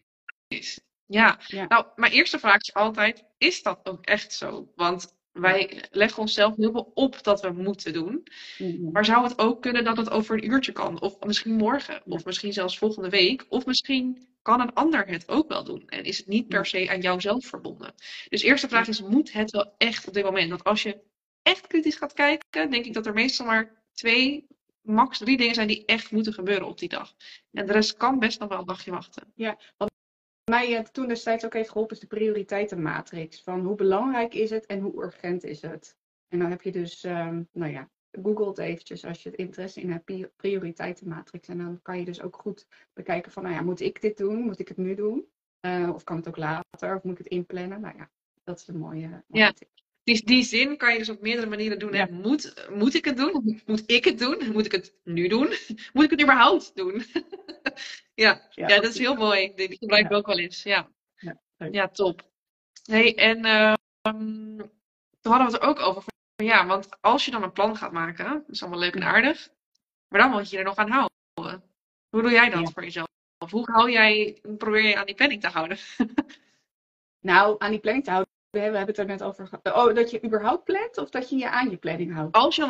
is. 0.47 0.79
Ja. 1.05 1.39
nou, 1.67 1.85
mijn 1.95 2.11
eerste 2.11 2.39
vraag 2.39 2.61
is 2.61 2.73
altijd: 2.73 3.23
is 3.37 3.63
dat 3.63 3.79
ook 3.83 4.05
echt 4.05 4.33
zo? 4.33 4.71
Want 4.75 5.15
wij 5.31 5.83
leggen 5.91 6.21
onszelf 6.21 6.55
heel 6.55 6.71
veel 6.71 6.91
op 6.93 7.23
dat 7.23 7.41
we 7.41 7.51
moeten 7.51 7.93
doen. 7.93 8.27
Mhm. 8.57 8.91
Maar 8.91 9.05
zou 9.05 9.23
het 9.23 9.39
ook 9.39 9.61
kunnen 9.61 9.83
dat 9.83 9.97
het 9.97 10.09
over 10.09 10.35
een 10.35 10.51
uurtje 10.51 10.71
kan? 10.71 11.01
Of 11.01 11.19
misschien 11.19 11.55
morgen, 11.55 12.01
of 12.05 12.25
misschien 12.25 12.53
zelfs 12.53 12.77
volgende 12.77 13.09
week. 13.09 13.45
Of 13.49 13.65
misschien 13.65 14.27
kan 14.41 14.61
een 14.61 14.73
ander 14.73 15.07
het 15.07 15.29
ook 15.29 15.47
wel 15.47 15.63
doen. 15.63 15.83
En 15.87 16.03
is 16.03 16.17
het 16.17 16.27
niet 16.27 16.47
per 16.47 16.65
se 16.65 16.89
aan 16.89 17.01
jouzelf 17.01 17.45
verbonden. 17.45 17.93
Dus 18.29 18.41
de 18.41 18.47
eerste 18.47 18.67
vraag 18.67 18.87
is: 18.87 19.01
moet 19.01 19.33
het 19.33 19.51
wel 19.51 19.73
echt 19.77 20.07
op 20.07 20.13
dit 20.13 20.23
moment? 20.23 20.49
Want 20.49 20.63
als 20.63 20.83
je 20.83 21.01
echt 21.41 21.67
kritisch 21.67 21.95
gaat 21.95 22.13
kijken, 22.13 22.69
denk 22.69 22.85
ik 22.85 22.93
dat 22.93 23.05
er 23.05 23.13
meestal 23.13 23.45
maar 23.45 23.83
twee, 23.93 24.47
max 24.83 25.17
drie 25.17 25.37
dingen 25.37 25.55
zijn 25.55 25.67
die 25.67 25.85
echt 25.85 26.11
moeten 26.11 26.33
gebeuren 26.33 26.67
op 26.67 26.79
die 26.79 26.89
dag. 26.89 27.15
En 27.51 27.65
de 27.65 27.73
rest 27.73 27.97
kan 27.97 28.19
best 28.19 28.39
nog 28.39 28.49
wel 28.49 28.59
een 28.59 28.65
dagje 28.65 28.91
wachten. 28.91 29.31
Ja, 29.35 29.57
want 29.77 29.91
mij 30.49 30.71
uh, 30.71 30.79
toen 30.79 31.07
destijds 31.07 31.45
ook 31.45 31.53
heeft 31.53 31.69
geholpen 31.69 31.95
is 31.95 32.01
de 32.01 32.07
prioriteitenmatrix. 32.07 33.41
Van 33.41 33.65
hoe 33.65 33.75
belangrijk 33.75 34.33
is 34.33 34.49
het 34.49 34.65
en 34.65 34.79
hoe 34.79 35.03
urgent 35.03 35.43
is 35.43 35.61
het? 35.61 35.97
En 36.27 36.39
dan 36.39 36.49
heb 36.49 36.61
je 36.61 36.71
dus, 36.71 37.03
um, 37.03 37.49
nou 37.51 37.71
ja, 37.71 37.89
google 38.21 38.47
het 38.47 38.57
eventjes 38.57 39.05
als 39.05 39.23
je 39.23 39.29
het 39.29 39.37
interesse 39.37 39.81
in 39.81 39.91
hebt, 39.91 40.35
prioriteitenmatrix. 40.35 41.47
En 41.47 41.57
dan 41.57 41.81
kan 41.81 41.99
je 41.99 42.05
dus 42.05 42.21
ook 42.21 42.35
goed 42.35 42.67
bekijken 42.93 43.31
van, 43.31 43.43
nou 43.43 43.55
ja, 43.55 43.61
moet 43.61 43.81
ik 43.81 44.01
dit 44.01 44.17
doen? 44.17 44.39
Moet 44.39 44.59
ik 44.59 44.67
het 44.67 44.77
nu 44.77 44.95
doen? 44.95 45.27
Uh, 45.65 45.91
of 45.93 46.03
kan 46.03 46.15
het 46.15 46.27
ook 46.27 46.37
later? 46.37 46.95
Of 46.95 47.03
moet 47.03 47.11
ik 47.11 47.23
het 47.23 47.27
inplannen? 47.27 47.81
Nou 47.81 47.97
ja, 47.97 48.09
dat 48.43 48.59
is 48.59 48.67
een 48.67 48.77
mooie, 48.77 49.07
mooie 49.07 49.23
ja. 49.43 49.51
Tip. 49.51 49.69
Die, 50.03 50.25
die 50.25 50.43
zin 50.43 50.77
kan 50.77 50.91
je 50.91 50.97
dus 50.97 51.09
op 51.09 51.21
meerdere 51.21 51.47
manieren 51.47 51.79
doen. 51.79 51.93
Ja. 51.93 52.07
Moet, 52.11 52.67
moet 52.69 52.93
ik 52.93 53.05
het 53.05 53.17
doen? 53.17 53.61
Moet 53.65 53.83
ik 53.91 54.03
het 54.05 54.19
doen? 54.19 54.51
Moet 54.51 54.65
ik 54.65 54.71
het 54.71 54.93
nu 55.03 55.27
doen? 55.27 55.47
Moet 55.93 56.03
ik 56.03 56.09
het 56.09 56.21
überhaupt 56.21 56.75
doen? 56.75 57.03
ja. 58.23 58.47
Ja, 58.49 58.67
ja, 58.67 58.67
dat 58.67 58.91
is 58.91 58.97
heel 58.97 59.15
mooi. 59.15 59.53
Die, 59.55 59.77
gebruik 59.77 60.05
ik 60.05 60.11
ook 60.11 60.25
wel 60.25 60.39
eens. 60.39 60.63
Ja, 60.63 60.89
ja, 61.71 61.87
top. 61.87 62.31
Hey, 62.83 63.15
en 63.15 63.45
uh, 63.45 63.73
toen 65.21 65.31
hadden 65.31 65.47
we 65.47 65.53
het 65.53 65.61
er 65.61 65.67
ook 65.69 65.79
over. 65.79 66.01
Van, 66.01 66.45
ja, 66.45 66.65
want 66.65 67.01
als 67.01 67.25
je 67.25 67.31
dan 67.31 67.43
een 67.43 67.51
plan 67.51 67.77
gaat 67.77 67.91
maken, 67.91 68.25
dat 68.25 68.49
is 68.49 68.61
allemaal 68.61 68.79
leuk 68.79 68.95
en 68.95 69.03
aardig. 69.03 69.49
Maar 70.07 70.21
dan 70.21 70.31
moet 70.31 70.49
je 70.49 70.57
er 70.57 70.63
nog 70.63 70.75
aan 70.75 70.89
houden. 70.89 71.63
Hoe 72.09 72.21
doe 72.21 72.31
jij 72.31 72.49
dat 72.49 72.71
voor 72.73 72.83
jezelf? 72.83 73.07
Of 73.37 73.51
hoe 73.51 73.71
hou 73.71 73.91
jij, 73.91 74.39
probeer 74.57 74.87
je 74.87 74.97
aan 74.97 75.05
die 75.05 75.15
planning 75.15 75.41
te 75.41 75.47
houden? 75.47 75.77
nou, 77.29 77.55
aan 77.57 77.71
die 77.71 77.79
planning 77.79 78.05
te 78.05 78.11
houden 78.11 78.32
we 78.53 78.59
hebben 78.59 78.85
het 78.85 78.97
er 78.97 79.05
net 79.05 79.23
over 79.23 79.47
gehad. 79.47 79.75
Oh, 79.75 79.95
dat 79.95 80.11
je 80.11 80.25
überhaupt 80.25 80.63
plant 80.63 80.97
of 80.97 81.09
dat 81.09 81.29
je 81.29 81.35
je 81.35 81.49
aan 81.49 81.69
je 81.69 81.77
planning 81.77 82.13
houdt? 82.13 82.35
Als 82.35 82.55
je 82.55 82.63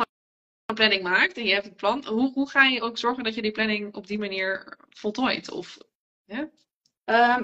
een 0.66 0.74
planning 0.74 1.02
maakt 1.02 1.36
en 1.36 1.44
je 1.44 1.52
hebt 1.52 1.66
een 1.66 1.74
plan, 1.74 2.06
hoe, 2.06 2.32
hoe 2.32 2.50
ga 2.50 2.64
je 2.64 2.82
ook 2.82 2.98
zorgen 2.98 3.24
dat 3.24 3.34
je 3.34 3.42
die 3.42 3.52
planning 3.52 3.94
op 3.94 4.06
die 4.06 4.18
manier 4.18 4.78
voltooit? 4.88 5.50
Of, 5.50 5.78
um, 7.04 7.42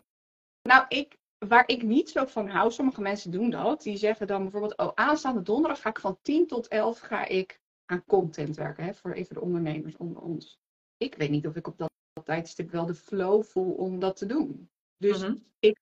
nou, 0.63 0.85
ik, 0.89 1.17
waar 1.39 1.69
ik 1.69 1.83
niet 1.83 2.11
zo 2.11 2.25
van 2.25 2.49
hou, 2.49 2.71
sommige 2.71 3.01
mensen 3.01 3.31
doen 3.31 3.51
dat. 3.51 3.83
Die 3.83 3.97
zeggen 3.97 4.27
dan 4.27 4.43
bijvoorbeeld, 4.43 4.77
oh, 4.77 4.93
aanstaande 4.95 5.43
donderdag 5.43 5.81
ga 5.81 5.89
ik 5.89 6.01
van 6.01 6.19
10 6.23 6.47
tot 6.47 6.69
11 6.69 6.99
ga 6.99 7.27
ik 7.27 7.61
aan 7.85 8.05
content 8.05 8.57
werken. 8.57 8.85
Hè, 8.85 8.95
voor 8.95 9.13
even 9.13 9.35
de 9.35 9.41
ondernemers 9.41 9.97
onder 9.97 10.23
ons. 10.23 10.61
Ik 10.97 11.15
weet 11.15 11.31
niet 11.31 11.47
of 11.47 11.57
ik 11.57 11.67
op 11.67 11.79
dat, 11.79 11.91
tijdstip 12.25 12.71
wel 12.71 12.87
de 12.87 12.95
flow 12.95 13.43
voel 13.45 13.73
om 13.73 13.99
dat 13.99 14.17
te 14.17 14.27
doen. 14.27 14.71
Dus 14.97 15.23
mhm. 15.23 15.37
ik 15.59 15.79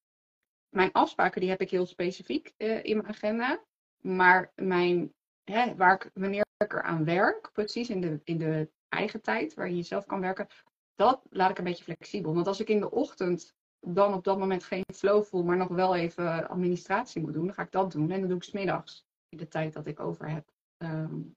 mijn 0.69 0.93
afspraken 0.93 1.41
die 1.41 1.51
heb 1.51 1.61
ik 1.61 1.71
heel 1.71 1.87
specifiek 1.87 2.55
uh, 2.57 2.85
in 2.85 2.97
mijn 2.97 3.09
agenda. 3.09 3.65
Maar 3.99 4.53
mijn, 4.55 5.15
hè, 5.45 5.75
waar 5.75 5.95
ik, 5.95 6.11
wanneer 6.15 6.47
ik 6.57 6.73
er 6.73 6.83
aan 6.83 7.05
werk, 7.05 7.51
precies 7.53 7.91
in 7.91 8.01
de, 8.01 8.21
in 8.25 8.39
de 8.39 8.71
eigen 8.89 9.23
tijd, 9.23 9.55
waar 9.55 9.71
je 9.71 9.83
zelf 9.83 10.07
kan 10.07 10.21
werken, 10.21 10.47
dat 10.95 11.27
laat 11.31 11.51
ik 11.51 11.59
een 11.59 11.65
beetje 11.65 11.85
flexibel. 11.85 12.35
Want 12.35 12.47
als 12.47 12.61
ik 12.61 12.69
in 12.69 12.81
de 12.81 12.91
ochtend 12.91 13.55
dan 13.81 14.15
op 14.15 14.25
dat 14.25 14.39
moment 14.39 14.65
geen 14.65 14.85
flow 14.95 15.25
voel, 15.25 15.45
maar 15.45 15.57
nog 15.57 15.69
wel 15.69 15.95
even 15.97 16.49
administratie 16.49 17.21
moet 17.21 17.33
doen, 17.33 17.45
dan 17.47 17.55
ga 17.55 17.63
ik 17.63 17.73
dat 17.73 17.93
doen. 17.93 18.11
En 18.11 18.21
dan 18.21 18.29
doe 18.29 18.37
ik 18.37 18.43
smiddags, 18.43 19.05
in 19.29 19.39
de 19.39 19.49
tijd 19.49 19.73
dat 19.73 19.87
ik 19.87 20.01
over 20.01 20.31
heb, 20.31 20.51
um, 20.79 21.37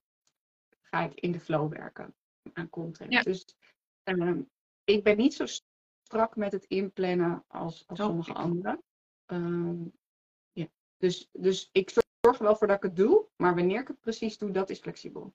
ga 0.81 1.03
ik 1.03 1.19
in 1.19 1.31
de 1.31 1.39
flow 1.39 1.71
werken 1.71 2.15
aan 2.53 2.69
content. 2.69 3.23
Dus 3.23 3.45
um, 4.03 4.49
ik 4.83 5.03
ben 5.03 5.17
niet 5.17 5.33
zo 5.33 5.45
strak 6.01 6.35
met 6.35 6.51
het 6.51 6.65
inplannen 6.65 7.43
als, 7.47 7.87
als 7.87 7.99
sommige 7.99 8.33
anderen. 8.33 8.83
Ehm, 9.31 9.83
ja. 10.51 10.67
dus, 10.97 11.29
dus 11.31 11.69
ik 11.71 11.89
zorg 11.89 12.37
er 12.37 12.43
wel 12.43 12.55
voor 12.55 12.67
dat 12.67 12.75
ik 12.75 12.83
het 12.83 12.95
doe, 12.95 13.27
maar 13.35 13.55
wanneer 13.55 13.81
ik 13.81 13.87
het 13.87 13.99
precies 13.99 14.37
doe, 14.37 14.51
dat 14.51 14.69
is 14.69 14.79
flexibel. 14.79 15.33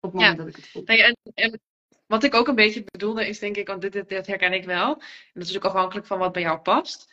Op 0.00 0.12
het 0.12 0.12
moment 0.12 0.38
dat 0.38 0.46
ik 0.46 0.56
het 0.56 0.68
voel. 0.68 0.82
Nee, 0.84 1.02
en, 1.02 1.16
en, 1.34 1.60
wat 2.06 2.24
ik 2.24 2.34
ook 2.34 2.48
een 2.48 2.54
beetje 2.54 2.84
bedoelde 2.84 3.28
is, 3.28 3.38
denk 3.38 3.56
ik, 3.56 3.66
want 3.66 3.80
dit, 3.82 4.08
dit, 4.08 4.26
herken 4.26 4.52
ik 4.52 4.64
wel. 4.64 4.94
En 5.00 5.40
dat 5.40 5.48
is 5.48 5.56
ook 5.56 5.64
afhankelijk 5.64 6.06
van 6.06 6.18
wat 6.18 6.32
bij 6.32 6.42
jou 6.42 6.58
past. 6.58 7.12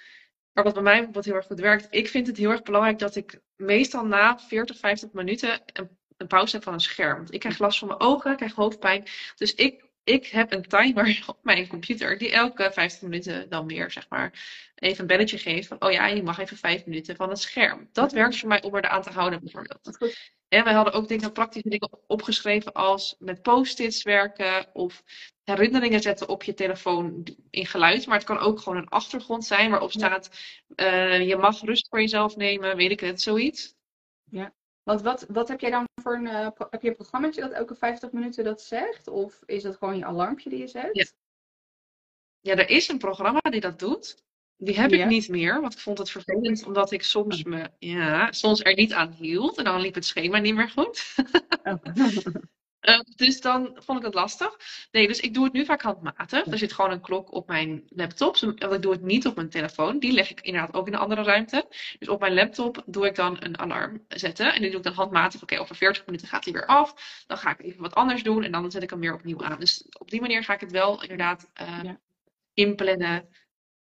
Maar 0.52 0.64
wat 0.64 0.74
bij 0.74 0.84
mij 0.84 1.12
wat 1.12 1.26
heel 1.26 1.36
erg 1.36 1.46
goed 1.46 1.60
werkt, 1.60 1.88
ik 1.90 2.08
vind 2.08 2.28
het 2.28 2.38
heel 2.38 2.50
erg 2.50 2.64
belangrijk 2.64 3.00
dat 3.00 3.16
ik 3.16 3.42
meestal 3.56 4.06
na 4.06 4.40
40, 4.40 4.78
50 4.78 5.12
minuten 5.12 5.62
een, 5.66 5.98
een 6.18 6.28
pauze 6.28 6.56
heb 6.56 6.64
van 6.64 6.74
een 6.74 6.80
scherm. 6.80 7.18
Want 7.18 7.34
ik 7.34 7.40
krijg 7.40 7.60
last 7.60 7.80
van 7.80 7.88
mijn 7.88 8.00
ogen, 8.00 8.32
ik 8.32 8.38
krijg 8.38 8.54
hoofdpijn. 8.54 9.04
Dus 9.36 9.56
ik 9.56 9.87
ik 10.08 10.28
heb 10.28 10.52
een 10.52 10.68
timer 10.68 11.24
op 11.28 11.38
mijn 11.42 11.68
computer 11.68 12.18
die 12.18 12.32
elke 12.32 12.72
15 12.74 13.10
minuten 13.10 13.50
dan 13.50 13.68
weer, 13.68 13.92
zeg 13.92 14.10
maar, 14.10 14.32
even 14.76 15.02
een 15.02 15.08
belletje 15.08 15.38
geeft 15.38 15.68
van, 15.68 15.82
oh 15.82 15.92
ja, 15.92 16.08
je 16.08 16.24
mag 16.24 16.40
even 16.40 16.58
5 16.58 16.86
minuten 16.86 17.16
van 17.16 17.30
het 17.30 17.40
scherm. 17.40 17.90
Dat 17.92 18.12
werkt 18.12 18.40
voor 18.40 18.50
mij 18.50 18.64
om 18.64 18.76
er 18.76 18.88
aan 18.88 19.02
te 19.02 19.10
houden, 19.10 19.40
bijvoorbeeld. 19.40 20.16
En 20.48 20.64
wij 20.64 20.74
hadden 20.74 20.94
ook 20.94 21.08
dingen, 21.08 21.32
praktische 21.32 21.70
dingen 21.70 21.90
opgeschreven 22.08 22.74
als 22.74 23.16
met 23.20 23.42
post-its 23.42 24.04
werken 24.04 24.76
of 24.76 25.04
herinneringen 25.44 26.02
zetten 26.02 26.30
op 26.30 26.44
je 26.44 26.54
telefoon 26.54 27.28
in 27.50 27.66
geluid. 27.66 28.06
Maar 28.06 28.18
het 28.18 28.28
kan 28.28 28.40
ook 28.40 28.60
gewoon 28.60 28.78
een 28.78 28.90
achtergrond 28.90 29.46
zijn 29.46 29.70
waarop 29.70 29.92
staat, 29.92 30.30
uh, 30.76 31.28
je 31.28 31.36
mag 31.36 31.62
rust 31.62 31.88
voor 31.90 32.00
jezelf 32.00 32.36
nemen, 32.36 32.76
weet 32.76 32.92
ik 32.92 33.00
het, 33.00 33.22
zoiets. 33.22 33.76
Ja. 34.30 34.54
Want 34.88 35.02
wat, 35.02 35.26
wat 35.30 35.48
heb 35.48 35.60
jij 35.60 35.70
dan 35.70 35.86
voor 36.02 36.16
een, 36.16 36.26
uh, 36.26 36.48
heb 36.70 36.82
je 36.82 36.88
een 36.90 36.96
programmaatje 36.96 37.42
dat 37.42 37.52
elke 37.52 37.76
50 37.76 38.12
minuten 38.12 38.44
dat 38.44 38.62
zegt? 38.62 39.08
Of 39.08 39.44
is 39.46 39.64
dat 39.64 39.76
gewoon 39.76 39.98
je 39.98 40.06
alarmpje 40.06 40.50
die 40.50 40.60
je 40.60 40.68
zet? 40.68 40.90
Ja, 40.92 41.06
ja 42.40 42.56
er 42.56 42.70
is 42.70 42.88
een 42.88 42.98
programma 42.98 43.40
die 43.40 43.62
dat 43.62 43.80
doet. 43.80 44.24
Die 44.58 44.80
heb 44.80 44.92
Ja. 44.92 45.04
ik 45.04 45.10
niet 45.10 45.30
meer, 45.30 45.62
want 45.62 45.74
ik 45.74 45.80
vond 45.80 45.98
het 45.98 46.12
vervelend 46.12 46.66
omdat 46.66 46.92
ik 46.92 47.04
soms, 47.04 47.44
me, 47.44 47.70
ja, 47.80 48.32
soms 48.32 48.64
er 48.64 48.76
niet 48.76 48.94
aan 48.94 49.12
hield. 49.12 49.58
En 49.58 49.64
dan 49.64 49.82
liep 49.82 49.96
het 49.96 50.06
schema 50.06 50.38
niet 50.38 50.56
meer 50.56 50.70
goed. 50.70 51.16
Eh, 52.80 53.00
dus 53.16 53.42
dan 53.42 53.78
vond 53.84 54.00
ik 54.00 54.06
het 54.06 54.14
lastig. 54.14 54.58
Nee, 54.92 55.08
dus 55.08 55.20
ik 55.20 55.34
doe 55.34 55.44
het 55.44 55.54
nu 55.54 55.66
vaak 55.66 55.82
handmatig. 55.82 56.46
Er 56.46 56.58
zit 56.58 56.74
gewoon 56.74 56.92
een 56.92 57.02
klok 57.02 57.32
op 57.34 57.48
mijn 57.48 57.84
laptop. 57.90 58.38
Want 58.40 58.74
ik 58.74 58.82
doe 58.82 58.92
het 58.92 59.02
niet 59.02 59.26
op 59.28 59.36
mijn 59.36 59.50
telefoon. 59.50 60.00
Die 60.00 60.12
leg 60.12 60.30
ik 60.30 60.42
inderdaad 60.42 60.74
ook 60.74 60.88
in 60.88 60.94
een 60.94 61.00
andere 61.00 61.24
ruimte. 61.24 61.66
Dus 62.00 62.08
op 62.10 62.20
mijn 62.20 62.34
laptop 62.34 62.84
doe 62.86 63.06
ik 63.06 63.16
dan 63.16 63.38
een 63.44 63.58
alarm 63.60 64.06
zetten. 64.08 64.54
En 64.54 64.62
die 64.62 64.70
doe 64.70 64.78
ik 64.80 64.86
dan 64.86 64.94
handmatig. 64.94 65.42
Oké, 65.42 65.60
over 65.60 65.76
40 65.76 66.06
minuten 66.06 66.28
gaat 66.28 66.44
hij 66.44 66.54
weer 66.54 66.66
af. 66.66 67.24
Dan 67.28 67.38
ga 67.38 67.50
ik 67.52 67.62
even 67.62 67.82
wat 67.82 67.96
anders 67.96 68.24
doen. 68.24 68.44
En 68.44 68.52
dan 68.52 68.72
zet 68.72 68.84
ik 68.84 68.90
hem 68.90 69.00
weer 69.00 69.14
opnieuw 69.14 69.44
aan. 69.44 69.60
Dus 69.60 69.86
op 69.98 70.10
die 70.10 70.22
manier 70.22 70.44
ga 70.44 70.54
ik 70.54 70.60
het 70.60 70.72
wel 70.72 71.02
inderdaad 71.02 71.50
eh, 71.54 71.80
Ja. 71.84 72.00
inplannen. 72.54 73.30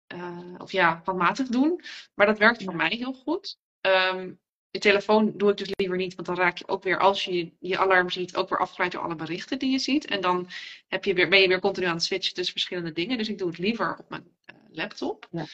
eh, 0.08 0.54
of 0.58 0.72
ja, 0.72 1.02
handmatig 1.04 1.48
doen. 1.48 1.82
Maar 2.16 2.26
dat 2.26 2.38
werkt 2.38 2.64
voor 2.64 2.76
mij 2.76 2.90
heel 2.90 3.14
goed. 3.14 3.58
Ehm, 3.82 4.34
de 4.72 4.80
telefoon 4.80 5.34
doe 5.36 5.52
ik 5.52 5.58
dus 5.58 5.72
liever 5.76 5.98
niet, 5.98 6.16
want 6.16 6.28
dan 6.28 6.38
raak 6.38 6.58
je 6.58 6.68
ook 6.68 6.84
weer, 6.84 7.00
als 7.00 7.24
je 7.24 7.52
je 7.60 7.78
alarm 7.78 8.10
ziet, 8.10 8.36
ook 8.36 8.50
weer 8.50 8.60
afgeleid 8.60 8.92
door 8.92 9.02
alle 9.02 9.16
berichten 9.16 9.60
die 9.60 9.72
je 9.72 9.80
ziet. 9.80 10.06
En 10.06 10.22
dan 10.22 10.50
heb 10.88 11.06
je 11.06 11.14
weer, 11.14 11.30
ben 11.30 11.42
je 11.42 11.48
weer 11.48 11.60
continu 11.60 11.86
aan 11.86 11.94
het 11.96 12.04
switchen 12.04 12.34
tussen 12.34 12.54
verschillende 12.54 12.92
dingen. 12.92 13.18
Dus 13.18 13.30
ik 13.30 13.38
doe 13.38 13.48
het 13.48 13.58
liever 13.58 13.96
op 14.00 14.10
mijn 14.10 14.28
eh, 14.46 14.56
laptop. 14.72 15.28
Ja. 15.32 15.46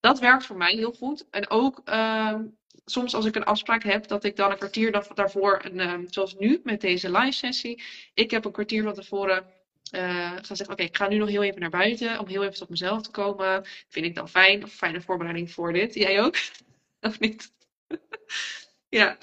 Dat 0.00 0.18
werkt 0.18 0.46
voor 0.46 0.56
mij 0.56 0.74
heel 0.74 0.92
goed. 0.92 1.26
En 1.30 1.50
ook 1.50 1.80
ehm, 1.84 2.42
soms 2.84 3.14
als 3.14 3.24
ik 3.24 3.34
een 3.34 3.44
afspraak 3.44 3.82
heb, 3.82 4.06
dat 4.08 4.24
ik 4.24 4.36
dan 4.36 4.50
een 4.50 4.56
kwartier 4.58 4.92
da- 4.92 5.06
daarvoor, 5.14 5.60
een, 5.64 5.80
ehm, 5.80 6.04
zoals 6.06 6.34
nu 6.34 6.60
met 6.64 6.80
deze 6.80 7.10
live 7.10 7.32
sessie, 7.32 7.82
ik 8.14 8.30
heb 8.30 8.44
een 8.44 8.52
kwartier 8.52 8.82
van 8.82 8.94
tevoren 8.94 9.46
eh 9.90 10.32
gaan 10.32 10.56
zeggen, 10.56 10.70
oké, 10.70 10.82
ik 10.82 10.96
ga 10.96 11.08
nu 11.08 11.16
nog 11.16 11.28
heel 11.28 11.42
even 11.42 11.60
naar 11.60 11.70
buiten 11.70 12.18
om 12.18 12.26
heel 12.28 12.42
even 12.42 12.54
tot 12.54 12.68
mezelf 12.68 13.02
te 13.02 13.10
komen. 13.10 13.64
Vind 13.88 14.06
ik 14.06 14.14
dan 14.14 14.28
fijn, 14.28 14.64
of 14.64 14.72
fijne 14.72 15.00
voorbereiding 15.00 15.50
voor 15.50 15.72
dit. 15.72 15.94
Jij 15.94 16.22
ook? 16.22 16.36
of 17.00 17.20
niet? 17.20 17.52
ja. 18.98 19.18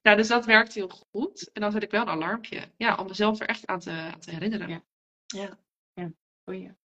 ja, 0.00 0.14
dus 0.14 0.28
dat 0.28 0.44
werkt 0.44 0.74
heel 0.74 0.88
goed. 0.88 1.50
En 1.52 1.60
dan 1.60 1.72
zet 1.72 1.82
ik 1.82 1.90
wel 1.90 2.02
een 2.02 2.08
alarmpje. 2.08 2.70
Ja, 2.76 2.96
om 2.96 3.06
mezelf 3.06 3.40
er 3.40 3.48
echt 3.48 3.66
aan 3.66 3.80
te, 3.80 3.90
aan 3.90 4.20
te 4.20 4.30
herinneren. 4.30 4.68
Ja. 4.68 4.82
Ja. 5.26 5.58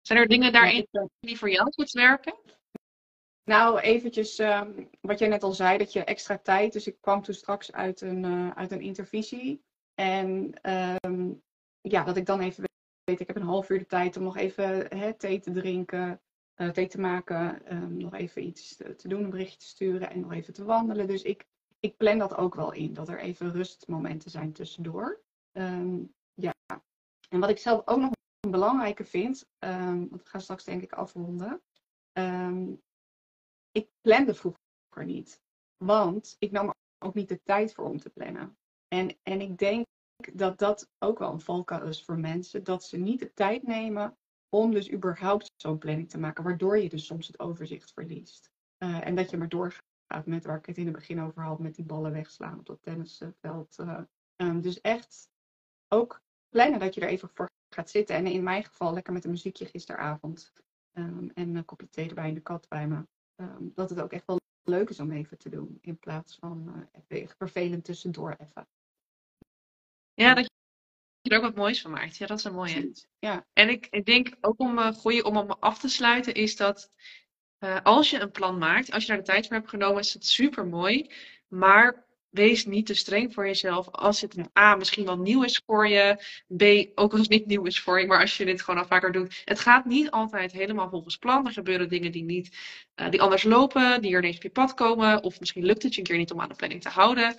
Zijn 0.01 0.19
er 0.19 0.27
dingen 0.27 0.51
daarin 0.51 0.87
eh, 0.91 1.03
die 1.19 1.37
voor 1.37 1.49
jou 1.49 1.73
goed 1.73 1.91
werken? 1.91 2.35
Nou, 3.43 3.79
eventjes 3.79 4.39
ehm, 4.39 4.85
wat 5.01 5.19
jij 5.19 5.27
net 5.27 5.43
al 5.43 5.51
zei, 5.51 5.77
dat 5.77 5.93
je 5.93 6.03
extra 6.03 6.37
tijd. 6.37 6.73
Dus 6.73 6.87
ik 6.87 7.01
kwam 7.01 7.21
toen 7.21 7.33
straks 7.33 7.71
uit 7.71 8.01
een, 8.01 8.25
eh, 8.25 8.49
uit 8.49 8.71
een 8.71 8.81
intervisie. 8.81 9.63
En 9.93 10.53
ehm, 10.61 11.33
ja, 11.81 12.03
dat 12.03 12.17
ik 12.17 12.25
dan 12.25 12.39
even 12.39 12.63
weet, 13.03 13.19
ik 13.19 13.27
heb 13.27 13.35
een 13.35 13.41
half 13.41 13.69
uur 13.69 13.79
de 13.79 13.85
tijd 13.85 14.17
om 14.17 14.23
nog 14.23 14.37
even 14.37 14.97
hè, 14.97 15.13
thee 15.13 15.39
te 15.39 15.51
drinken, 15.51 16.21
thee 16.67 16.87
te 16.87 16.99
maken, 16.99 17.65
ehm, 17.65 17.97
nog 17.97 18.13
even 18.13 18.43
iets 18.43 18.75
te, 18.75 19.07
doen, 19.07 19.23
een 19.23 19.29
berichtje 19.29 19.57
te 19.57 19.65
sturen 19.65 20.09
en 20.09 20.19
nog 20.19 20.31
even 20.31 20.53
te 20.53 20.63
wandelen. 20.63 21.07
Dus 21.07 21.23
ik, 21.23 21.47
ik 21.79 21.97
plan 21.97 22.17
dat 22.17 22.35
ook 22.35 22.55
wel 22.55 22.71
in, 22.71 22.93
dat 22.93 23.09
er 23.09 23.19
even 23.19 23.51
rustmomenten 23.51 24.31
zijn 24.31 24.53
tussendoor. 24.53 25.21
Ehm, 25.51 26.03
ja. 26.33 26.53
En 27.29 27.39
wat 27.39 27.49
ik 27.49 27.57
zelf 27.57 27.81
ook 27.87 27.99
nog 27.99 28.11
een 28.39 28.51
belangrijke 28.51 29.05
vind, 29.05 29.45
ehm, 29.59 30.07
want 30.09 30.23
we 30.23 30.29
gaan 30.29 30.41
straks 30.41 30.63
denk 30.63 30.81
ik 30.81 30.93
afronden. 30.93 31.61
Ik 33.71 33.89
plande 34.01 34.33
vroeger 34.33 35.05
niet. 35.05 35.41
Want 35.77 36.35
ik 36.39 36.51
nam 36.51 36.67
er 36.67 36.75
ook 37.05 37.13
niet 37.13 37.29
de 37.29 37.41
tijd 37.43 37.73
voor 37.73 37.85
om 37.85 37.99
te 37.99 38.09
plannen. 38.09 38.57
En, 38.87 39.17
en 39.23 39.41
ik 39.41 39.57
denk 39.57 39.85
dat 40.33 40.57
dat 40.57 40.89
ook 40.99 41.19
wel 41.19 41.31
een 41.31 41.39
valkuil 41.39 41.87
is 41.87 42.03
voor 42.03 42.19
mensen. 42.19 42.63
Dat 42.63 42.83
ze 42.83 42.97
niet 42.97 43.19
de 43.19 43.33
tijd 43.33 43.63
nemen 43.63 44.17
om 44.49 44.71
dus 44.71 44.91
überhaupt 44.91 45.51
zo'n 45.55 45.77
planning 45.77 46.09
te 46.09 46.17
maken. 46.17 46.43
Waardoor 46.43 46.77
je 46.77 46.89
dus 46.89 47.05
soms 47.05 47.27
het 47.27 47.39
overzicht 47.39 47.93
verliest. 47.93 48.51
Eh, 48.77 49.07
en 49.07 49.15
dat 49.15 49.29
je 49.29 49.37
maar 49.37 49.49
doorgaat 49.49 50.25
met 50.25 50.45
waar 50.45 50.57
ik 50.57 50.65
het 50.65 50.77
in 50.77 50.85
het 50.85 50.95
begin 50.95 51.21
over 51.21 51.43
had. 51.43 51.59
Met 51.59 51.75
die 51.75 51.85
ballen 51.85 52.11
wegslaan 52.11 52.59
op 52.59 52.65
dat 52.65 52.81
tennisveld. 52.81 53.77
eh. 53.79 54.01
Ehm, 54.35 54.61
dus 54.61 54.81
echt 54.81 55.29
ook 55.87 56.21
plannen 56.49 56.79
dat 56.79 56.93
je 56.93 57.01
er 57.01 57.07
even 57.07 57.29
voor 57.29 57.49
gaat 57.75 57.89
zitten. 57.89 58.15
En 58.15 58.25
in 58.25 58.43
mijn 58.43 58.63
geval 58.63 58.93
lekker 58.93 59.13
met 59.13 59.23
een 59.23 59.29
muziekje 59.31 59.65
gisteravond. 59.65 60.53
Ehm, 60.91 61.29
en 61.33 61.55
een 61.55 61.65
kopje 61.65 61.89
thee 61.89 62.09
erbij 62.09 62.27
en 62.27 62.33
de 62.33 62.41
kat 62.41 62.67
bij 62.67 62.87
me. 62.87 63.07
Ehm, 63.35 63.63
dat 63.73 63.89
het 63.89 64.01
ook 64.01 64.11
echt 64.13 64.25
wel 64.25 64.37
leuk 64.63 64.89
is 64.89 64.99
om 64.99 65.11
even 65.11 65.37
te 65.37 65.49
doen. 65.49 65.77
In 65.81 65.99
plaats 65.99 66.35
van 66.35 66.89
even 67.07 67.35
vervelend 67.37 67.83
tussendoor 67.83 68.35
even. 68.37 68.67
Ja, 70.13 70.33
dat 70.33 70.49
je 71.21 71.29
er 71.29 71.37
ook 71.37 71.43
wat 71.43 71.55
moois 71.55 71.81
van 71.81 71.91
maakt. 71.91 72.17
Ja, 72.17 72.25
dat 72.25 72.37
is 72.37 72.43
een 72.43 72.53
mooie. 72.53 72.91
Ja, 73.19 73.47
En 73.53 73.69
ik, 73.69 73.87
ik 73.89 74.05
denk 74.05 74.35
ook 74.41 74.59
om 74.59 74.77
een 74.77 74.93
goede 74.93 75.23
om 75.23 75.35
hem 75.35 75.51
af 75.51 75.79
te 75.79 75.89
sluiten, 75.89 76.33
is 76.33 76.55
dat 76.55 76.91
eh, 77.57 77.77
als 77.83 78.09
je 78.09 78.19
een 78.19 78.31
plan 78.31 78.57
maakt, 78.57 78.91
als 78.91 79.03
je 79.03 79.09
daar 79.09 79.17
de 79.17 79.23
tijd 79.23 79.47
voor 79.47 79.55
hebt 79.55 79.69
genomen, 79.69 79.99
is 79.99 80.13
het 80.13 80.25
super 80.25 80.65
mooi. 80.65 81.11
Maar 81.47 82.07
wees 82.29 82.65
niet 82.65 82.85
te 82.85 82.93
streng 82.93 83.33
voor 83.33 83.45
jezelf. 83.45 83.89
Als 83.91 84.21
het 84.21 84.57
A 84.59 84.75
misschien 84.75 85.05
wel 85.05 85.17
nieuw 85.17 85.43
is 85.43 85.61
voor 85.65 85.87
je, 85.87 86.23
B 86.57 86.91
ook 86.99 87.11
als 87.11 87.21
het 87.21 87.29
niet 87.29 87.45
nieuw 87.45 87.65
is 87.65 87.79
voor 87.79 87.99
je, 87.99 88.07
maar 88.07 88.19
als 88.19 88.37
je 88.37 88.45
dit 88.45 88.61
gewoon 88.61 88.79
al 88.79 88.87
vaker 88.87 89.11
doet. 89.11 89.41
Het 89.45 89.59
gaat 89.59 89.85
niet 89.85 90.11
altijd 90.11 90.51
helemaal 90.51 90.89
volgens 90.89 91.17
plan. 91.17 91.45
Er 91.45 91.51
gebeuren 91.51 91.89
dingen 91.89 92.11
die 92.11 92.23
niet, 92.23 92.57
eh, 92.95 93.09
die 93.09 93.21
anders 93.21 93.43
lopen, 93.43 94.01
die 94.01 94.11
er 94.13 94.19
ineens 94.19 94.35
op 94.35 94.43
je 94.43 94.49
pad 94.49 94.73
komen. 94.73 95.23
Of 95.23 95.39
misschien 95.39 95.65
lukt 95.65 95.83
het 95.83 95.93
je 95.93 95.99
een 95.99 96.07
keer 96.07 96.17
niet 96.17 96.31
om 96.31 96.41
aan 96.41 96.49
de 96.49 96.55
planning 96.55 96.81
te 96.81 96.89
houden. 96.89 97.35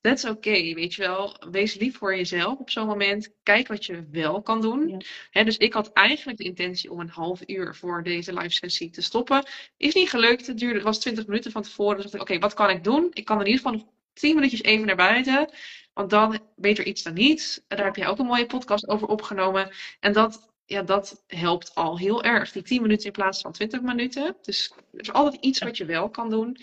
That's 0.00 0.24
okay, 0.24 0.74
weet 0.74 0.94
je 0.94 1.02
wel. 1.02 1.36
Wees 1.50 1.74
lief 1.74 1.96
voor 1.96 2.16
jezelf 2.16 2.58
op 2.58 2.70
zo'n 2.70 2.86
moment. 2.86 3.34
Kijk 3.42 3.68
wat 3.68 3.86
je 3.86 4.06
wel 4.10 4.42
kan 4.42 4.60
doen. 4.60 5.02
Ja. 5.30 5.44
Dus 5.44 5.56
ik 5.56 5.72
had 5.72 5.92
eigenlijk 5.92 6.38
de 6.38 6.44
intentie 6.44 6.90
om 6.90 7.00
een 7.00 7.08
half 7.08 7.42
uur 7.46 7.74
voor 7.74 8.02
deze 8.02 8.32
live 8.32 8.50
sessie 8.50 8.90
te 8.90 9.02
stoppen. 9.02 9.46
Is 9.76 9.94
niet 9.94 10.10
gelukt. 10.10 10.46
Het 10.46 10.58
duurde, 10.58 10.74
het 10.74 10.84
was 10.84 11.00
20 11.00 11.26
minuten 11.26 11.52
van 11.52 11.62
tevoren. 11.62 11.96
Dus 11.96 12.10
dacht 12.10 12.14
ik, 12.14 12.20
oké, 12.20 12.38
wat 12.38 12.54
kan 12.54 12.70
ik 12.70 12.84
doen? 12.84 13.08
Ik 13.12 13.24
kan 13.24 13.40
in 13.40 13.46
ieder 13.46 13.60
geval 13.60 13.78
nog 13.78 13.86
10 14.12 14.34
minuutjes 14.34 14.62
even 14.62 14.86
naar 14.86 14.96
buiten. 14.96 15.52
Want 15.92 16.10
dan 16.10 16.38
beter 16.56 16.86
iets 16.86 17.02
dan 17.02 17.14
niets. 17.14 17.60
Daar 17.68 17.84
heb 17.84 17.96
jij 17.96 18.06
ook 18.08 18.18
een 18.18 18.26
mooie 18.26 18.46
podcast 18.46 18.88
over 18.88 19.08
opgenomen. 19.08 19.70
En 20.00 20.12
dat, 20.12 20.52
ja, 20.64 20.82
dat 20.82 21.24
helpt 21.26 21.74
al 21.74 21.98
heel 21.98 22.22
erg. 22.22 22.52
Die 22.52 22.62
10 22.62 22.82
minuten 22.82 23.06
in 23.06 23.12
plaats 23.12 23.40
van 23.40 23.52
20 23.52 23.80
minuten. 23.80 24.36
Dus 24.42 24.72
er 24.92 25.00
is 25.00 25.12
altijd 25.12 25.44
iets 25.44 25.58
wat 25.58 25.76
je 25.76 25.84
wel 25.84 26.10
kan 26.10 26.30
doen. 26.30 26.56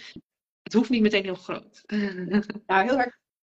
Het 0.63 0.73
hoeft 0.73 0.89
niet 0.89 1.01
meteen 1.01 1.23
heel 1.23 1.35
groot. 1.35 1.83
nou 2.67 2.85
heel 2.85 2.97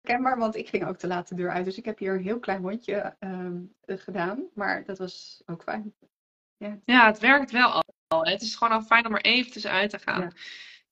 herkenbaar, 0.01 0.37
want 0.37 0.55
ik 0.55 0.69
ging 0.69 0.87
ook 0.87 0.99
de 0.99 1.07
late 1.07 1.35
deur 1.35 1.51
uit. 1.51 1.65
Dus 1.65 1.77
ik 1.77 1.85
heb 1.85 1.97
hier 1.99 2.13
een 2.13 2.23
heel 2.23 2.39
klein 2.39 2.61
rondje 2.61 3.15
ehm, 3.19 3.57
eh, 3.85 3.97
gedaan. 3.97 4.49
Maar 4.53 4.85
dat 4.85 4.97
was 4.97 5.41
ook 5.45 5.63
fijn. 5.63 5.93
Ja, 6.85 7.05
het 7.05 7.19
werkt 7.19 7.51
wel 7.51 7.71
al. 8.07 8.23
Het 8.25 8.41
is 8.41 8.55
gewoon 8.55 8.73
al 8.73 8.81
fijn 8.81 9.05
om 9.05 9.15
er 9.15 9.21
even 9.21 9.51
tussenuit 9.51 9.89
te 9.89 9.99
gaan. 9.99 10.21
Ja. 10.21 10.31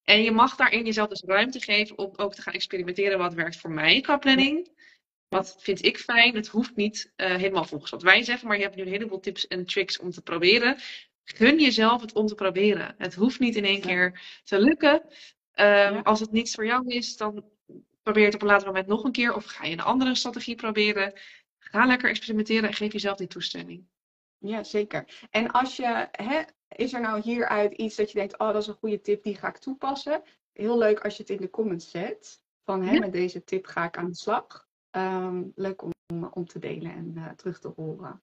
En 0.04 0.24
je 0.24 0.32
mag 0.32 0.56
daarin 0.56 0.86
jezelf 0.86 1.08
dus 1.08 1.24
ruimte 1.26 1.60
geven 1.60 1.98
om 1.98 2.13
ook 2.15 2.34
te 2.34 2.41
gaan 2.41 2.54
experimenteren 2.54 3.17
wat 3.17 3.34
werkt 3.34 3.58
voor 3.58 3.72
mij 3.72 4.02
qua 4.02 4.17
planning. 4.17 4.70
Wat 5.28 5.56
vind 5.60 5.86
ik 5.86 5.98
fijn? 5.98 6.36
Het 6.36 6.48
hoeft 6.48 6.76
niet 6.76 7.12
eh, 7.15 7.36
helemaal 7.36 7.63
volgens 7.63 7.91
wat 7.91 8.02
wij 8.04 8.24
zeggen, 8.24 8.48
maar 8.48 8.58
je 8.58 8.63
hebt 8.63 8.76
nu 8.76 8.82
een 8.82 8.88
heleboel 8.88 9.20
tips 9.20 9.48
en 9.48 9.65
tricks 9.65 10.00
om 10.00 10.12
te 10.12 10.22
proberen. 10.22 10.78
Gun 11.24 11.60
jezelf 11.60 12.02
het 12.02 12.13
om 12.13 12.28
te 12.28 12.36
proberen. 12.36 12.96
Het 12.98 13.15
hoeft 13.15 13.39
niet 13.39 13.56
in 13.56 13.65
één 13.65 13.82
keer 13.82 14.22
te 14.43 14.60
lukken. 14.60 15.02
Ehm, 15.52 15.93
Ja. 15.93 16.00
Als 16.00 16.20
het 16.20 16.32
niets 16.32 16.54
voor 16.54 16.65
jou 16.65 16.88
is, 16.88 17.17
dan 17.17 17.46
probeer 18.08 18.26
het 18.26 18.36
op 18.36 18.41
een 18.41 18.48
later 18.48 18.67
moment 18.67 18.88
nog 18.88 19.04
een 19.04 19.12
keer 19.12 19.36
of 19.36 19.46
ga 19.46 19.65
je 19.65 19.72
een 19.72 19.80
andere 19.80 20.15
strategie 20.15 20.56
proberen. 20.56 21.13
Ga 21.60 21.86
lekker 21.86 22.10
experimenteren 22.10 22.70
en 22.70 22.76
geef 22.76 22.91
jezelf 22.91 23.17
die 23.17 23.28
toestemming. 23.28 23.88
Ja, 24.38 24.63
zeker. 24.63 25.28
En 25.30 25.52
als 25.52 25.76
je, 25.76 26.08
hè, 26.12 26.41
is 26.67 26.93
er 26.93 27.02
nou 27.02 27.22
hieruit 27.22 27.74
iets 27.74 27.96
dat 27.96 28.12
je 28.12 28.17
denkt, 28.17 28.38
oh, 28.39 28.54
dat 28.54 28.62
is 28.62 28.67
een 28.67 28.74
goede 28.74 29.02
tip, 29.02 29.24
die 29.24 29.36
ga 29.36 29.48
ik 29.48 29.58
toepassen. 29.58 30.24
Heel 30.54 30.78
leuk 30.78 31.00
als 31.00 31.15
je 31.17 31.22
het 31.22 31.32
in 31.32 31.41
de 31.41 31.50
comments 31.50 31.89
zet. 31.89 32.41
Van, 32.63 32.84
hè, 32.84 32.91
Ja. 32.93 33.00
met 33.00 33.12
deze 33.12 33.43
tip 33.43 33.65
ga 33.65 33.86
ik 33.86 33.98
aan 33.98 34.10
de 34.10 34.15
slag. 34.15 34.67
Ehm, 34.89 35.43
leuk 35.56 35.82
om, 35.82 35.91
om 36.34 36.46
te 36.46 36.60
delen 36.60 36.91
en 36.91 37.13
eh, 37.15 37.30
terug 37.30 37.60
te 37.60 37.67
horen. 37.76 38.22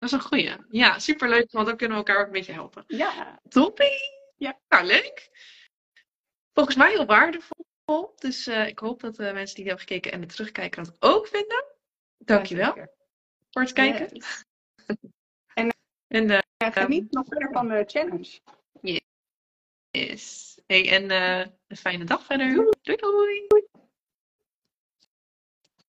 Dat 0.00 0.08
is 0.08 0.12
een 0.12 0.20
goeie. 0.20 0.56
Ja, 0.68 0.98
superleuk, 0.98 1.50
want 1.50 1.66
dan 1.66 1.76
kunnen 1.76 1.98
we 1.98 2.04
elkaar 2.04 2.20
ook 2.20 2.26
een 2.26 2.32
beetje 2.38 2.52
helpen. 2.52 2.84
Ja, 2.86 3.40
Toppie! 3.48 3.98
Ja. 4.36 4.58
Nou, 4.68 4.86
leuk. 4.86 5.30
Volgens 6.52 6.76
mij 6.76 6.90
heel 6.90 7.06
waardevol. 7.06 7.66
Dus 8.18 8.46
eh, 8.46 8.66
ik 8.66 8.78
hoop 8.78 9.00
dat 9.00 9.16
de 9.16 9.32
mensen 9.32 9.56
die 9.56 9.64
hebben 9.64 9.86
gekeken 9.86 10.12
en 10.12 10.20
het 10.20 10.28
terugkijken 10.30 10.84
dat 10.84 10.96
ook 10.98 11.26
vinden. 11.26 11.64
Dankjewel 12.18 12.72
zeker. 12.72 12.90
voor 13.50 13.62
het 13.62 13.72
kijken. 13.72 14.08
Yes. 14.16 14.44
En 16.08 16.30
eh, 16.30 16.38
Ja, 16.56 16.70
geniet 16.70 17.10
nog 17.12 17.26
verder 17.26 17.52
van 17.52 17.68
de 17.68 17.84
challenge. 17.86 18.40
yes. 19.90 20.58
hey, 20.66 20.90
en 20.90 21.10
eh, 21.10 21.46
een 21.66 21.76
fijne 21.76 22.04
dag 22.04 22.24
verder. 22.24 22.54
doei. 22.54 22.96
doei. 22.96 23.46